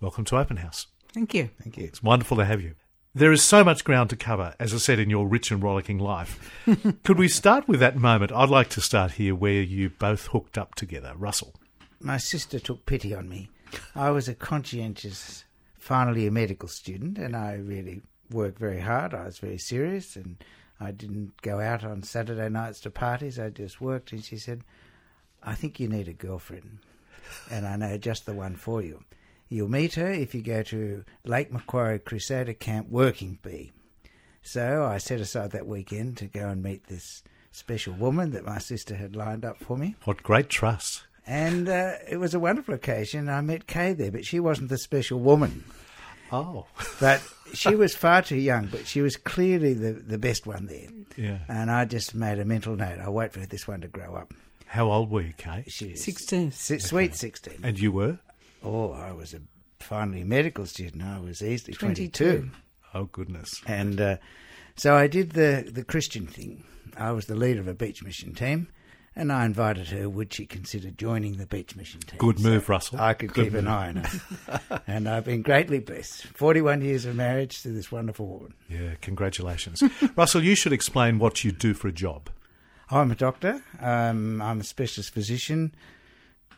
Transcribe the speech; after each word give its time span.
welcome 0.01 0.25
to 0.27 0.39
Open 0.39 0.59
House. 0.59 0.87
Thank 1.13 1.35
you. 1.35 1.51
Thank 1.63 1.77
you. 1.77 1.85
It's 1.85 2.03
wonderful 2.03 2.39
to 2.39 2.45
have 2.45 2.63
you. 2.63 2.75
There 3.15 3.33
is 3.33 3.43
so 3.43 3.63
much 3.63 3.85
ground 3.85 4.09
to 4.11 4.17
cover, 4.17 4.55
as 4.59 4.73
I 4.73 4.79
said, 4.79 4.99
in 4.99 5.11
your 5.11 5.29
rich 5.29 5.51
and 5.51 5.63
rollicking 5.63 5.99
life. 5.99 6.51
Could 7.05 7.19
we 7.19 7.29
start 7.29 7.69
with 7.69 7.81
that 7.81 7.97
moment? 7.97 8.33
I'd 8.33 8.49
like 8.49 8.71
to 8.71 8.81
start 8.81 9.13
here 9.13 9.35
where 9.35 9.61
you 9.61 9.91
both 9.91 10.29
hooked 10.29 10.57
up 10.57 10.75
together. 10.75 11.13
Russell. 11.17 11.55
My 12.01 12.17
sister 12.17 12.59
took 12.59 12.87
pity 12.87 13.15
on 13.15 13.29
me. 13.29 13.51
I 13.95 14.11
was 14.11 14.29
a 14.29 14.35
conscientious 14.35 15.45
finally 15.79 16.27
a 16.27 16.31
medical 16.31 16.69
student 16.69 17.19
and 17.19 17.37
I 17.37 17.55
really 17.55 18.03
worked 18.31 18.59
very 18.59 18.81
hard. 18.81 19.15
I 19.15 19.25
was 19.25 19.39
very 19.39 19.59
serious 19.59 20.17
and 20.17 20.37
I 20.81 20.93
didn't 20.93 21.41
go 21.43 21.61
out 21.61 21.85
on 21.85 22.03
Saturday 22.03 22.49
nights 22.49 22.81
to 22.81 22.91
parties. 22.91 23.39
I 23.39 23.51
just 23.51 23.81
worked. 23.81 24.13
And 24.13 24.23
she 24.23 24.37
said, 24.37 24.63
I 25.43 25.55
think 25.55 25.81
you 25.81 25.89
need 25.89 26.09
a 26.09 26.13
girlfriend 26.13 26.79
and 27.51 27.67
I 27.67 27.77
know 27.77 27.99
just 27.99 28.27
the 28.27 28.33
one 28.33 28.57
for 28.57 28.81
you. 28.81 29.03
You'll 29.49 29.69
meet 29.69 29.95
her 29.95 30.11
if 30.11 30.35
you 30.35 30.43
go 30.43 30.63
to 30.63 31.05
Lake 31.25 31.53
Macquarie 31.53 31.99
Crusader 31.99 32.55
Camp 32.55 32.89
Working 32.89 33.39
Bee. 33.43 33.73
So 34.43 34.85
I 34.85 34.99
set 34.99 35.21
aside 35.21 35.51
that 35.51 35.67
weekend 35.67 36.17
to 36.19 36.27
go 36.27 36.49
and 36.49 36.63
meet 36.63 36.87
this 36.87 37.23
special 37.51 37.93
woman 37.95 38.31
that 38.31 38.45
my 38.45 38.59
sister 38.59 38.95
had 38.95 39.15
lined 39.15 39.45
up 39.45 39.59
for 39.59 39.77
me. 39.77 39.95
What 40.05 40.23
great 40.23 40.49
trust. 40.49 41.03
And 41.27 41.69
uh, 41.69 41.93
it 42.09 42.17
was 42.17 42.35
a 42.35 42.41
wonderful 42.41 42.75
occasion. 42.75 43.29
I 43.29 43.41
met 43.41 43.67
Kay 43.67 43.93
there, 43.93 44.11
but 44.11 44.25
she 44.25 44.41
wasn't 44.41 44.71
the 44.71 44.79
special 44.79 45.21
woman. 45.21 45.65
Oh. 46.33 46.67
But 47.01 47.23
she 47.55 47.75
was 47.75 47.95
far 47.95 48.23
too 48.23 48.37
young, 48.37 48.67
but 48.67 48.87
she 48.87 49.01
was 49.01 49.17
clearly 49.17 49.75
the, 49.75 49.93
the 49.93 50.19
best 50.19 50.47
one 50.47 50.67
there. 50.67 50.89
Yeah. 51.17 51.39
And 51.49 51.71
I 51.71 51.85
just 51.85 52.15
made 52.15 52.39
a 52.39 52.45
mental 52.45 52.75
note. 52.75 52.99
I'll 52.99 53.13
wait 53.13 53.33
for 53.33 53.41
this 53.41 53.69
one 53.69 53.83
to 53.83 53.89
grow 53.89 54.15
up. 54.17 54.33
How 54.67 54.91
old 54.91 55.11
were 55.11 55.21
you, 55.21 55.35
Kay? 55.37 55.65
She 55.69 55.91
was 55.91 56.03
16. 56.03 56.53
si- 56.53 56.79
Sweet 56.79 57.15
16. 57.15 57.61
And 57.63 57.79
you 57.79 57.93
were? 57.93 58.19
Oh, 58.65 58.93
I 58.93 59.13
was 59.13 59.35
a 59.35 59.41
finally 59.81 60.25
medical 60.25 60.65
student. 60.67 61.03
I 61.03 61.21
was 61.21 61.43
easily 61.43 61.75
22. 61.75 62.11
22. 62.25 62.51
Oh, 62.95 63.05
goodness. 63.05 63.61
And 63.67 64.01
uh, 64.01 64.17
so 64.77 64.95
I 64.95 65.07
did 65.07 65.33
the, 65.33 65.69
the 65.71 65.85
Christian 65.85 66.27
thing. 66.27 66.65
I 66.97 67.13
was 67.13 67.27
the 67.27 67.35
leader 67.35 67.61
of 67.61 67.69
a 67.69 67.75
beach 67.75 68.03
mission 68.03 68.35
team, 68.35 68.69
and 69.15 69.31
I 69.33 69.45
invited 69.45 69.89
her, 69.89 70.09
would 70.09 70.33
she 70.33 70.47
consider 70.47 70.91
joining 70.91 71.37
the 71.37 71.47
beach 71.47 71.77
mission 71.77 72.01
team? 72.01 72.19
Good 72.19 72.41
move, 72.41 72.69
Russell. 72.69 73.01
I 73.01 73.15
could 73.15 73.33
Good 73.33 73.47
keep 73.47 73.55
an 73.55 73.69
eye 73.69 73.89
on 73.89 73.97
her. 73.97 74.83
and 74.87 75.09
I've 75.09 75.25
been 75.25 75.43
greatly 75.43 75.81
blessed. 75.81 76.25
41 76.29 76.81
years 76.83 77.05
of 77.05 77.15
marriage 77.15 77.63
to 77.63 77.69
this 77.69 77.93
wonderful 77.93 78.27
woman. 78.27 78.55
Yeah, 78.69 78.95
congratulations. 79.01 79.83
Russell, 80.17 80.43
you 80.43 80.55
should 80.55 80.73
explain 80.73 81.19
what 81.19 81.45
you 81.45 81.53
do 81.53 81.75
for 81.75 81.89
a 81.89 81.93
job. 81.93 82.31
I'm 82.91 83.11
a 83.11 83.15
doctor. 83.15 83.63
Um, 83.81 84.43
I'm 84.43 84.61
a 84.61 84.65
specialist 84.65 85.13
physician. 85.13 85.75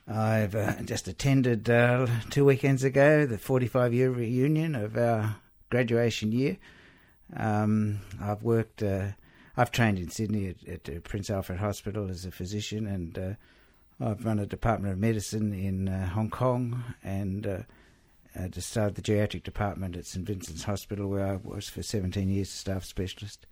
I've 0.06 0.54
uh, 0.54 0.82
just 0.82 1.08
attended 1.08 1.70
uh, 1.70 2.06
two 2.30 2.44
weekends 2.44 2.84
ago 2.84 3.24
the 3.24 3.38
45 3.38 3.94
year 3.94 4.10
reunion 4.10 4.74
of 4.74 4.96
our 4.96 5.36
graduation 5.70 6.30
year. 6.30 6.58
Um, 7.34 8.00
I've 8.20 8.42
worked, 8.42 8.82
uh, 8.82 9.08
I've 9.56 9.70
trained 9.70 9.98
in 9.98 10.10
Sydney 10.10 10.48
at, 10.48 10.68
at 10.68 10.96
uh, 10.96 11.00
Prince 11.00 11.30
Alfred 11.30 11.60
Hospital 11.60 12.10
as 12.10 12.24
a 12.24 12.30
physician, 12.30 12.86
and 12.86 13.18
uh, 13.18 14.04
I've 14.04 14.24
run 14.24 14.40
a 14.40 14.46
Department 14.46 14.92
of 14.92 14.98
Medicine 14.98 15.52
in 15.52 15.88
uh, 15.88 16.08
Hong 16.08 16.30
Kong 16.30 16.82
and 17.04 17.46
uh, 17.46 17.58
uh, 18.38 18.48
just 18.48 18.70
started 18.70 18.96
the 18.96 19.02
geriatric 19.02 19.44
department 19.44 19.96
at 19.96 20.06
St 20.06 20.26
Vincent's 20.26 20.64
Hospital, 20.64 21.08
where 21.08 21.26
I 21.26 21.36
was 21.36 21.68
for 21.68 21.82
17 21.82 22.28
years 22.28 22.48
a 22.48 22.52
staff 22.52 22.84
specialist. 22.84 23.46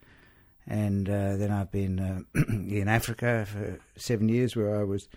And 0.66 1.08
uh, 1.08 1.36
then 1.36 1.52
I've 1.52 1.70
been 1.70 2.00
uh, 2.00 2.20
in 2.48 2.88
Africa 2.88 3.46
for 3.48 3.78
seven 3.96 4.28
years, 4.28 4.56
where 4.56 4.80
I 4.80 4.84
was 4.84 5.08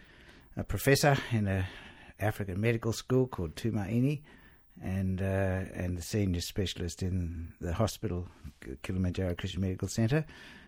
a 0.56 0.64
professor 0.64 1.18
in 1.32 1.48
a 1.48 1.66
African 2.20 2.62
medical 2.62 2.94
school 2.94 3.28
called 3.28 3.56
Tumaini, 3.56 4.22
and 4.82 5.22
uh, 5.22 5.66
and 5.74 5.98
the 5.98 6.02
senior 6.02 6.42
specialist 6.42 7.02
in 7.04 7.54
the 7.60 7.74
hospital, 7.74 8.28
Kilimanjaro 8.84 9.36
Christian 9.36 9.62
Medical 9.62 9.88
Centre. 9.88 10.26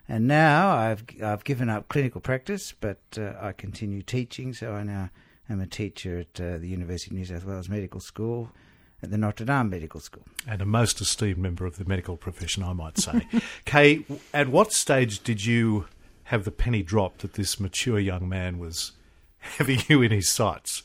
And 0.10 0.28
now 0.28 0.70
I've 0.70 1.04
I've 1.22 1.44
given 1.44 1.70
up 1.70 1.90
clinical 1.90 2.22
practice, 2.22 2.74
but 2.80 3.00
uh, 3.18 3.34
I 3.42 3.52
continue 3.52 4.02
teaching. 4.02 4.54
So 4.54 4.72
I 4.74 4.84
now 4.84 5.10
am 5.50 5.60
a 5.62 5.68
teacher 5.68 6.20
at 6.20 6.40
uh, 6.42 6.58
the 6.58 6.68
University 6.68 7.12
of 7.12 7.18
New 7.18 7.26
South 7.26 7.44
Wales 7.46 7.68
Medical 7.70 8.00
School, 8.00 8.50
at 9.04 9.12
the 9.12 9.18
Notre 9.18 9.46
Dame 9.46 9.70
Medical 9.70 10.00
School. 10.00 10.24
And 10.48 10.62
a 10.62 10.66
most 10.66 11.02
esteemed 11.02 11.40
member 11.40 11.66
of 11.66 11.78
the 11.78 11.86
medical 11.86 12.16
profession, 12.18 12.64
I 12.64 12.74
might 12.74 12.98
say. 12.98 13.28
Kay, 13.66 14.06
at 14.34 14.48
what 14.50 14.72
stage 14.72 15.24
did 15.24 15.46
you 15.46 15.88
have 16.26 16.46
the 16.46 16.52
penny 16.52 16.84
drop 16.84 17.18
that 17.20 17.34
this 17.34 17.60
mature 17.60 18.00
young 18.00 18.28
man 18.30 18.60
was 18.60 18.94
having 19.40 19.80
you 19.90 20.02
in 20.02 20.12
his 20.12 20.30
sights? 20.30 20.84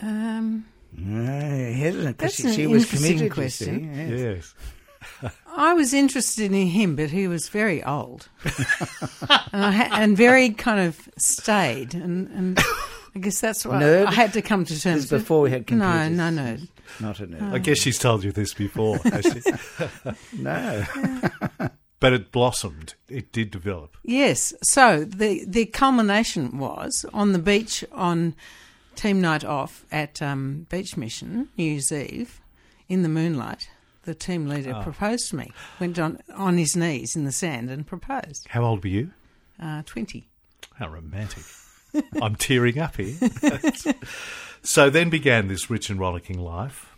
Um, 0.00 0.66
Uh, 0.96 1.02
hesitant 1.02 2.16
because 2.18 2.36
That's 2.36 2.36
she, 2.36 2.46
an 2.46 2.52
she 2.54 2.66
was 2.66 2.82
interesting 2.84 3.10
committed. 3.16 3.32
question. 3.32 3.94
See, 3.94 4.14
yes. 4.16 4.20
Yes. 4.20 4.54
I 5.56 5.72
was 5.74 5.92
interested 5.94 6.52
in 6.52 6.66
him, 6.68 6.96
but 6.96 7.10
he 7.10 7.28
was 7.28 7.48
very 7.48 7.82
old 7.84 8.28
and, 8.44 9.64
I 9.64 9.72
ha- 9.72 9.88
and 9.92 10.16
very 10.16 10.50
kind 10.50 10.80
of 10.80 11.08
staid. 11.16 11.94
And, 11.94 12.28
and 12.28 12.58
I 13.14 13.18
guess 13.20 13.40
that's 13.40 13.64
why 13.64 13.80
Nerd? 13.82 14.06
I 14.06 14.12
had 14.12 14.32
to 14.34 14.42
come 14.42 14.64
to 14.64 14.80
terms 14.80 15.04
is 15.04 15.10
before 15.10 15.40
we 15.42 15.50
had 15.50 15.68
with 15.70 15.78
No, 15.78 16.08
no, 16.08 16.30
no. 16.30 16.56
Not 17.00 17.20
a 17.20 17.26
nerd. 17.26 17.52
I 17.52 17.58
guess 17.58 17.78
she's 17.78 17.98
told 17.98 18.24
you 18.24 18.32
this 18.32 18.52
before, 18.54 18.98
has 18.98 19.24
she? 19.24 19.42
No. 20.38 20.84
But 22.00 22.12
it 22.12 22.32
blossomed. 22.32 22.94
It 23.08 23.32
did 23.32 23.50
develop. 23.50 23.96
Yes. 24.02 24.52
So 24.62 25.04
the 25.04 25.42
the 25.46 25.64
culmination 25.66 26.58
was 26.58 27.06
on 27.14 27.32
the 27.32 27.38
beach 27.38 27.82
on 27.92 28.34
team 28.94 29.20
night 29.22 29.44
off 29.44 29.86
at 29.90 30.20
um, 30.20 30.66
Beach 30.68 30.96
Mission 30.98 31.48
New 31.56 31.64
Year's 31.64 31.90
Eve 31.90 32.40
in 32.90 33.02
the 33.02 33.08
moonlight. 33.08 33.70
The 34.04 34.14
team 34.14 34.46
leader 34.46 34.74
proposed 34.82 35.30
to 35.30 35.36
me. 35.36 35.50
Went 35.80 35.98
on 35.98 36.20
on 36.34 36.58
his 36.58 36.76
knees 36.76 37.16
in 37.16 37.24
the 37.24 37.32
sand 37.32 37.70
and 37.70 37.86
proposed. 37.86 38.46
How 38.50 38.62
old 38.62 38.82
were 38.84 38.90
you? 38.90 39.10
Uh, 39.60 39.82
Twenty. 39.86 40.28
How 40.74 40.88
romantic. 40.88 41.44
I'm 42.22 42.36
tearing 42.36 42.78
up 42.78 42.96
here. 42.96 43.16
so 44.62 44.90
then 44.90 45.10
began 45.10 45.48
this 45.48 45.70
rich 45.70 45.88
and 45.90 45.98
rollicking 45.98 46.38
life. 46.38 46.94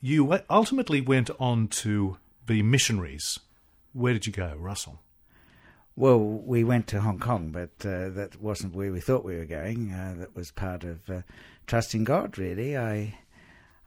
You 0.00 0.40
ultimately 0.48 1.00
went 1.00 1.30
on 1.38 1.68
to 1.68 2.16
be 2.46 2.62
missionaries. 2.62 3.38
Where 3.92 4.12
did 4.12 4.26
you 4.26 4.32
go, 4.32 4.54
Russell? 4.58 5.00
Well, 5.96 6.18
we 6.18 6.64
went 6.64 6.86
to 6.88 7.00
Hong 7.00 7.18
Kong, 7.18 7.50
but 7.50 7.70
uh, 7.86 8.08
that 8.10 8.40
wasn't 8.40 8.74
where 8.74 8.92
we 8.92 9.00
thought 9.00 9.24
we 9.24 9.36
were 9.36 9.44
going. 9.44 9.92
Uh, 9.92 10.14
that 10.18 10.34
was 10.34 10.50
part 10.50 10.84
of 10.84 11.10
uh, 11.10 11.22
trusting 11.66 12.04
God, 12.04 12.38
really. 12.38 12.76
I, 12.76 13.18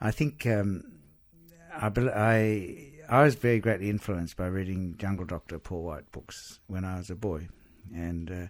I 0.00 0.10
think 0.10 0.46
um, 0.46 0.84
I, 1.76 1.92
I, 2.14 2.92
I 3.08 3.22
was 3.24 3.34
very 3.34 3.58
greatly 3.58 3.90
influenced 3.90 4.36
by 4.36 4.46
reading 4.46 4.94
Jungle 4.98 5.26
Doctor 5.26 5.58
Paul 5.58 5.82
White 5.82 6.10
books 6.12 6.60
when 6.66 6.84
I 6.84 6.98
was 6.98 7.10
a 7.10 7.14
boy, 7.14 7.48
and 7.94 8.30
uh, 8.30 8.46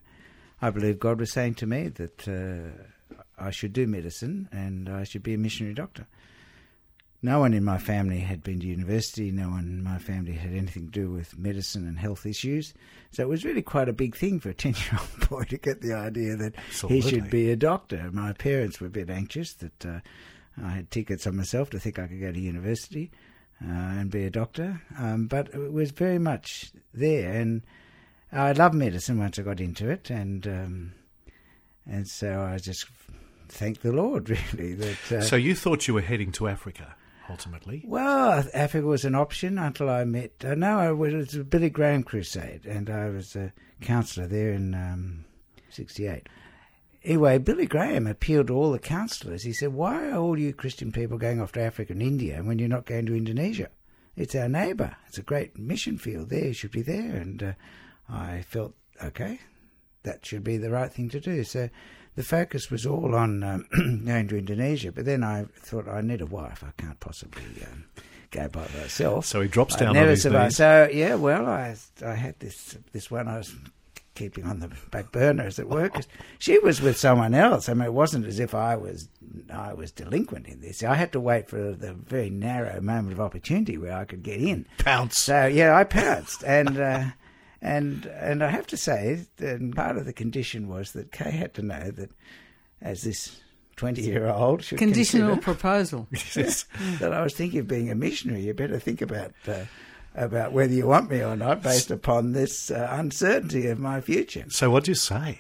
I 0.61 0.71
believe 0.71 0.99
God 0.99 1.21
was 1.21 1.33
saying 1.33 1.55
to 1.57 1.67
me 1.67 1.89
that 1.89 2.29
uh, 2.29 3.17
I 3.39 3.51
should 3.51 3.73
do 3.73 3.87
medicine 3.87 4.49
and 4.53 4.89
I 4.89 5.05
should 5.05 5.23
be 5.23 5.35
a 5.35 5.39
missionary 5.39 5.75
doctor. 5.75 6.07
No 7.25 7.41
one 7.41 7.55
in 7.55 7.65
my 7.65 7.79
family 7.79 8.19
had 8.19 8.43
been 8.43 8.61
to 8.61 8.67
university. 8.67 9.31
No 9.31 9.49
one 9.49 9.65
in 9.65 9.83
my 9.83 9.97
family 9.97 10.33
had 10.33 10.53
anything 10.53 10.91
to 10.91 10.93
do 10.93 11.11
with 11.11 11.39
medicine 11.39 11.89
and 11.89 11.99
health 11.99 12.27
issues. 12.27 12.75
So 13.13 13.23
it 13.23 13.31
was 13.31 13.47
really 13.47 13.63
quite 13.63 13.89
a 13.89 13.95
big 13.95 14.15
thing 14.15 14.41
for 14.41 14.51
a 14.51 14.55
10 14.55 14.75
year 14.75 15.01
old 15.01 15.31
boy 15.31 15.45
to 15.45 15.57
get 15.57 15.81
the 15.81 15.95
idea 15.95 16.37
that 16.37 16.55
he 16.87 17.01
should 17.01 17.31
be 17.31 17.51
a 17.51 17.57
doctor. 17.57 18.11
My 18.13 18.35
parents 18.35 18.79
were 18.79 18.89
a 18.89 18.91
bit 18.91 19.09
anxious 19.09 19.55
that 19.55 19.87
uh, 19.87 20.01
I 20.63 20.71
had 20.71 20.91
tickets 20.91 21.27
on 21.27 21.37
myself 21.37 21.71
to 21.71 21.79
think 21.79 21.99
I 21.99 22.07
could 22.07 22.21
go 22.21 22.33
to 22.33 22.41
university 22.41 23.11
uh, 23.63 23.69
and 23.69 24.11
be 24.11 24.25
a 24.25 24.31
doctor. 24.31 24.81
Um, 24.99 25.27
but 25.27 25.49
it 25.55 25.73
was 25.73 25.91
very 25.91 26.19
much 26.19 26.73
there. 26.93 27.33
And 27.33 27.63
I 28.33 28.53
loved 28.53 28.75
medicine 28.75 29.19
once 29.19 29.39
I 29.39 29.43
got 29.43 29.61
into 29.61 29.91
it. 29.91 30.11
And, 30.11 30.47
um, 30.47 30.93
and 31.87 32.07
so 32.07 32.41
I 32.43 32.59
just 32.59 32.87
thank 33.49 33.81
the 33.81 33.93
Lord, 33.93 34.31
really. 34.53 34.75
That 34.75 35.13
uh, 35.13 35.23
So 35.23 35.37
you 35.37 35.55
thought 35.55 35.89
you 35.89 35.95
were 35.95 36.01
heading 36.01 36.33
to 36.33 36.49
Africa 36.49 36.95
ultimately? 37.29 37.83
well, 37.87 38.45
Africa 38.53 38.87
was 38.87 39.05
an 39.05 39.15
option 39.15 39.59
until 39.59 39.89
I 39.89 40.05
met. 40.05 40.33
Uh, 40.45 40.55
no, 40.55 40.79
I 40.79 40.93
was, 40.93 41.13
it 41.13 41.17
was 41.17 41.35
a 41.37 41.45
Billy 41.45 41.71
Graham 41.71 42.03
crusade, 42.03 42.67
and 42.67 42.91
I 42.91 43.09
was 43.09 43.35
a 43.35 43.53
counsellor 43.81 44.27
there 44.27 44.53
in 44.53 44.75
um, 44.75 45.25
'68. 45.71 46.29
Anyway, 47.05 47.37
Billy 47.37 47.67
Graham 47.67 48.07
appealed 48.07 48.47
to 48.47 48.55
all 48.57 48.73
the 48.73 48.79
councillors. 48.79 49.43
He 49.43 49.53
said, 49.53 49.75
"Why 49.75 50.09
are 50.09 50.17
all 50.17 50.39
you 50.39 50.55
Christian 50.55 50.91
people 50.91 51.19
going 51.19 51.41
off 51.41 51.53
to 51.53 51.61
Africa 51.61 51.93
and 51.93 52.03
India 52.03 52.43
when 52.43 52.59
you're 52.59 52.69
not 52.69 52.87
going 52.87 53.05
to 53.07 53.15
Indonesia? 53.15 53.69
It's 54.17 54.35
our 54.35 54.49
neighbour. 54.49 54.97
It's 55.07 55.19
a 55.19 55.23
great 55.23 55.59
mission 55.59 55.99
field 55.99 56.31
there. 56.31 56.47
You 56.47 56.53
should 56.55 56.71
be 56.71 56.83
there." 56.83 57.17
And 57.17 57.43
uh, 57.43 57.53
I 58.09 58.43
felt, 58.43 58.75
okay, 59.03 59.41
that 60.05 60.25
should 60.25 60.45
be 60.45 60.57
the 60.57 60.71
right 60.71 60.91
thing 60.91 61.11
to 61.11 61.21
do. 61.21 61.45
So 61.45 61.69
the 62.17 62.23
focus 62.23 62.71
was 62.71 62.87
all 62.87 63.15
on 63.15 63.43
um, 63.43 63.67
going 64.07 64.29
to 64.29 64.39
Indonesia. 64.39 64.91
But 64.91 65.05
then 65.05 65.23
I 65.23 65.45
thought, 65.59 65.87
I 65.87 66.01
need 66.01 66.23
a 66.23 66.27
wife. 66.27 66.65
I 66.67 66.73
can't 66.81 67.01
possibly 67.01 67.45
um, 67.71 67.85
go 68.31 68.49
by 68.49 68.67
myself. 68.81 69.27
So 69.27 69.43
he 69.43 69.49
drops 69.49 69.77
down 69.77 69.93
never 69.93 70.07
on 70.07 70.11
his 70.11 70.23
survived. 70.23 70.55
So 70.55 70.89
yeah, 70.91 71.17
well, 71.17 71.47
I 71.47 71.77
I 72.03 72.15
had 72.15 72.39
this 72.41 72.79
this 72.93 73.11
one 73.11 73.29
I 73.29 73.39
was 73.39 73.55
keeping 74.15 74.45
on 74.45 74.61
the 74.61 74.71
back 74.91 75.13
burner, 75.13 75.45
as 75.45 75.59
it 75.59 75.69
were, 75.69 75.85
because 75.85 76.09
she 76.39 76.59
was 76.59 76.81
with 76.81 76.97
someone 76.97 77.35
else. 77.35 77.69
I 77.69 77.75
mean, 77.75 77.87
it 77.87 77.93
wasn't 77.93 78.27
as 78.27 78.39
if 78.39 78.55
I 78.55 78.77
was 78.77 79.09
I 79.53 79.75
was 79.75 79.91
delinquent 79.91 80.47
in 80.47 80.61
this. 80.61 80.83
I 80.83 80.95
had 80.95 81.13
to 81.13 81.21
wait 81.21 81.49
for 81.49 81.73
the 81.73 81.93
very 81.95 82.31
narrow 82.31 82.81
moment 82.81 83.13
of 83.13 83.21
opportunity 83.21 83.77
where 83.77 83.93
I 83.93 84.05
could 84.05 84.23
get 84.23 84.41
in. 84.41 84.67
Pounce. 84.79 85.19
So 85.19 85.47
yeah, 85.47 85.77
I 85.77 85.85
pounced, 85.85 86.45
and 86.45 86.79
uh, 86.79 87.05
and 87.61 88.07
and 88.07 88.43
I 88.43 88.49
have 88.49 88.67
to 88.69 88.77
say, 88.77 89.27
that 89.37 89.75
part 89.75 89.97
of 89.97 90.05
the 90.07 90.13
condition 90.13 90.69
was 90.69 90.93
that 90.93 91.13
Kay 91.13 91.31
had 91.31 91.55
to 91.55 91.63
know 91.63 91.91
that 91.91 92.11
as 92.81 93.03
this 93.03 93.41
twenty-year-old 93.77 94.63
should 94.63 94.79
Conditional 94.79 95.37
proposal. 95.37 96.07
Yes. 96.13 96.67
that 97.01 97.13
I 97.13 97.23
was 97.23 97.35
thinking 97.35 97.61
of 97.61 97.69
being 97.69 97.91
a 97.91 97.95
missionary. 97.95 98.43
You 98.43 98.55
better 98.55 98.79
think 98.79 99.03
about 99.03 99.33
uh, 99.49 99.65
about 100.15 100.53
whether 100.53 100.73
you 100.73 100.87
want 100.87 101.11
me 101.11 101.23
or 101.23 101.37
not, 101.37 101.63
based 101.63 101.91
upon 101.91 102.33
this 102.33 102.71
uh, 102.71 102.89
uncertainty 102.91 103.67
of 103.69 103.79
my 103.79 104.01
future. 104.01 104.45
So 104.49 104.71
what'd 104.71 104.89
you 104.89 104.95
say? 104.95 105.39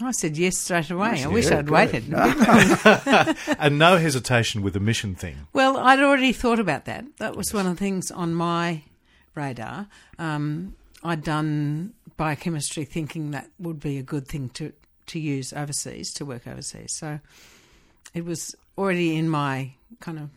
I 0.00 0.10
said 0.10 0.36
yes 0.36 0.58
straight 0.58 0.90
away. 0.90 1.22
I 1.22 1.28
wish 1.28 1.50
yeah, 1.50 1.58
I'd 1.58 1.66
good. 1.66 1.72
waited. 1.72 2.04
And 3.58 3.78
no 3.78 3.96
hesitation 3.96 4.62
with 4.62 4.74
the 4.74 4.80
mission 4.80 5.14
thing. 5.14 5.46
Well, 5.52 5.76
I'd 5.76 6.00
already 6.00 6.32
thought 6.32 6.58
about 6.58 6.84
that. 6.86 7.04
That 7.18 7.36
was 7.36 7.54
one 7.54 7.66
of 7.66 7.76
the 7.76 7.78
things 7.78 8.10
on 8.10 8.34
my 8.34 8.82
radar. 9.34 9.86
Um, 10.18 10.74
I'd 11.02 11.22
done 11.22 11.94
biochemistry 12.16 12.84
thinking 12.84 13.30
that 13.32 13.50
would 13.58 13.80
be 13.80 13.98
a 13.98 14.02
good 14.02 14.26
thing 14.26 14.48
to, 14.50 14.72
to 15.06 15.18
use 15.18 15.52
overseas, 15.52 16.12
to 16.14 16.24
work 16.24 16.46
overseas. 16.46 16.96
So 16.96 17.20
it 18.14 18.24
was 18.24 18.54
already 18.76 19.16
in 19.16 19.28
my 19.28 19.72
kind 20.00 20.18
of 20.18 20.30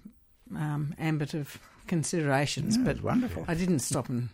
um, 0.56 0.94
ambit 1.00 1.34
of 1.34 1.60
considerations, 1.88 2.78
No, 2.78 2.86
but 2.86 3.04
wonderful. 3.04 3.46
I 3.48 3.54
didn't 3.54 3.80
stop 3.80 4.10
and 4.10 4.30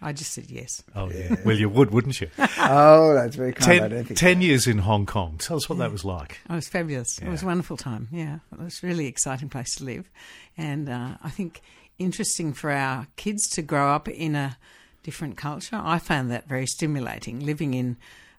I 0.00 0.12
just 0.12 0.32
said 0.32 0.50
yes. 0.50 0.82
Oh, 0.94 1.10
yeah. 1.10 1.36
Well, 1.44 1.56
you 1.56 1.68
would, 1.68 1.90
wouldn't 1.90 2.20
you? 2.20 2.30
Oh, 2.70 3.14
that's 3.14 3.34
very 3.34 3.52
kind. 3.52 3.72
I 3.72 3.78
don't 3.78 3.90
ten, 3.90 4.04
think 4.04 4.18
ten 4.18 4.36
so. 4.36 4.40
years 4.40 4.66
in 4.66 4.78
Hong 4.78 5.06
Kong. 5.06 5.36
Tell 5.38 5.56
us 5.56 5.68
what 5.68 5.78
that 5.78 5.90
was 5.90 6.04
like. 6.04 6.38
Oh, 6.50 6.54
it 6.54 6.56
was 6.56 6.68
fabulous. 6.68 7.18
It 7.18 7.28
was 7.28 7.42
a 7.42 7.46
wonderful 7.46 7.76
time. 7.76 8.08
Yeah, 8.12 8.40
it 8.52 8.62
was 8.62 8.82
a 8.82 8.86
really 8.86 9.06
exciting 9.06 9.48
place 9.48 9.76
to 9.76 9.84
live, 9.84 10.10
and 10.56 10.88
uh, 10.88 11.16
I 11.22 11.30
think 11.30 11.62
interesting 11.98 12.52
for 12.52 12.70
our 12.70 13.06
kids 13.16 13.48
to 13.50 13.62
grow 13.62 13.88
up 13.88 14.06
in 14.06 14.34
a 14.34 14.58
different 15.02 15.38
culture. 15.38 15.80
I 15.82 15.98
found 15.98 16.30
that 16.30 16.46
very 16.46 16.66
stimulating. 16.66 17.40
Living 17.40 17.72
in 17.72 17.96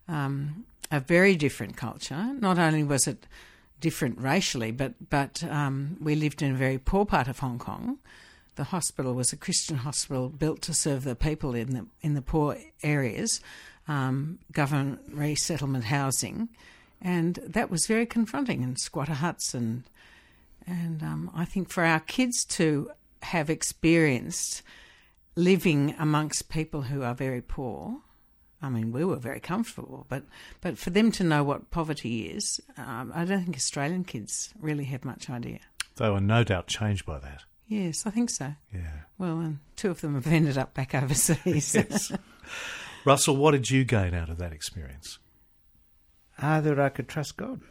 um, 0.08 0.66
a 0.92 1.00
very 1.00 1.36
different 1.36 1.76
culture. 1.76 2.34
Not 2.40 2.60
only 2.60 2.84
was 2.84 3.08
it 3.08 3.26
different 3.82 4.20
racially, 4.20 4.72
but 4.72 4.94
but 5.10 5.44
um, 5.46 5.98
we 6.00 6.16
lived 6.16 6.42
in 6.42 6.52
a 6.52 6.56
very 6.56 6.78
poor 6.78 7.06
part 7.06 7.28
of 7.28 7.40
Hong 7.40 7.58
Kong. 7.58 7.98
The 8.56 8.66
hospital 8.66 9.14
was 9.14 9.32
a 9.32 9.38
Christian 9.38 9.78
hospital 9.78 10.30
built 10.30 10.62
to 10.64 10.74
serve 10.74 11.04
the 11.04 11.16
people 11.16 11.56
in 11.56 11.74
the 11.74 11.86
in 12.02 12.14
the 12.14 12.22
poor 12.22 12.58
areas, 12.84 13.42
um, 13.88 14.40
government 14.52 15.00
resettlement 15.12 15.86
housing, 15.86 16.50
and 17.02 17.36
that 17.46 17.70
was 17.70 17.88
very 17.88 18.06
confronting. 18.06 18.64
And 18.64 18.80
squatter 18.80 19.14
huts 19.14 19.54
and 19.54 19.84
and 20.68 21.02
um, 21.02 21.32
I 21.34 21.46
think 21.46 21.70
for 21.70 21.84
our 21.84 22.00
kids 22.00 22.46
to 22.46 22.92
have 23.24 23.50
experienced 23.50 24.62
living 25.36 25.96
amongst 25.98 26.50
people 26.50 26.84
who 26.84 27.04
are 27.04 27.16
very 27.16 27.42
poor. 27.42 28.02
I 28.62 28.70
mean, 28.70 28.92
we 28.92 29.06
were 29.06 29.16
very 29.16 29.40
comfortable, 29.40 30.06
but 30.10 30.24
but 30.60 30.78
for 30.78 30.90
them 30.90 31.12
to 31.14 31.24
know 31.24 31.44
what 31.44 31.72
poverty 31.72 32.24
is, 32.24 32.60
um, 32.78 33.12
I 33.16 33.24
don't 33.24 33.44
think 33.44 33.56
Australian 33.56 34.04
kids 34.04 34.54
really 34.60 34.84
have 34.86 35.06
much 35.06 35.30
idea. 35.30 35.60
They 35.96 36.10
were 36.10 36.20
no 36.20 36.44
doubt 36.44 36.68
changed 36.68 37.06
by 37.06 37.20
that. 37.20 37.44
Yes, 37.70 38.06
I 38.08 38.10
think 38.10 38.32
so. 38.32 38.56
Yeah. 38.74 39.02
Well, 39.20 39.40
and 39.40 39.60
two 39.76 39.92
of 39.92 40.02
them 40.02 40.16
have 40.16 40.26
ended 40.28 40.58
up 40.58 40.74
back 40.74 40.94
overseas. 40.96 41.76
Yes. 41.76 42.12
Russell, 43.06 43.38
what 43.38 43.52
did 43.52 43.70
you 43.70 43.86
gain 43.86 44.14
out 44.14 44.30
of 44.30 44.40
that 44.40 44.52
experience? 44.52 45.20
Ah, 46.42 46.60
that 46.60 46.80
I 46.80 46.90
could 46.90 47.08
trust 47.08 47.38
God. 47.38 47.62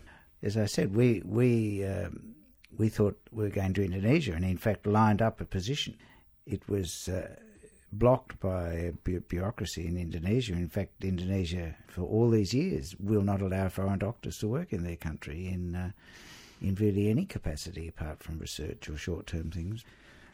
As 0.43 0.57
I 0.57 0.67
said, 0.67 0.95
we 0.95 1.21
we 1.25 1.85
um, 1.85 2.35
we 2.79 2.89
thought 2.89 3.19
we 3.33 3.45
were 3.45 3.51
going 3.51 3.75
to 3.75 3.85
Indonesia, 3.85 4.33
and 4.33 4.45
in 4.45 4.57
fact 4.57 4.87
lined 4.87 5.21
up 5.21 5.41
a 5.41 5.45
position. 5.45 5.97
It 6.47 6.67
was 6.69 7.09
uh, 7.09 7.35
blocked 7.93 8.41
by 8.41 8.93
bu- 9.05 9.21
bureaucracy 9.21 9.87
in 9.87 9.97
Indonesia. 9.99 10.53
In 10.53 10.69
fact, 10.69 11.05
Indonesia, 11.05 11.75
for 11.89 12.03
all 12.03 12.31
these 12.31 12.55
years, 12.55 12.95
will 12.99 13.23
not 13.23 13.43
allow 13.43 13.69
foreign 13.69 13.99
doctors 13.99 14.39
to 14.39 14.49
work 14.49 14.73
in 14.73 14.85
their 14.85 14.97
country 14.97 15.47
in 15.49 15.75
uh, 15.75 15.91
in 16.61 16.75
really 16.75 17.09
any 17.09 17.25
capacity 17.25 17.89
apart 17.89 18.23
from 18.23 18.39
research 18.39 18.89
or 18.89 18.97
short 18.97 19.27
term 19.27 19.51
things. 19.51 19.85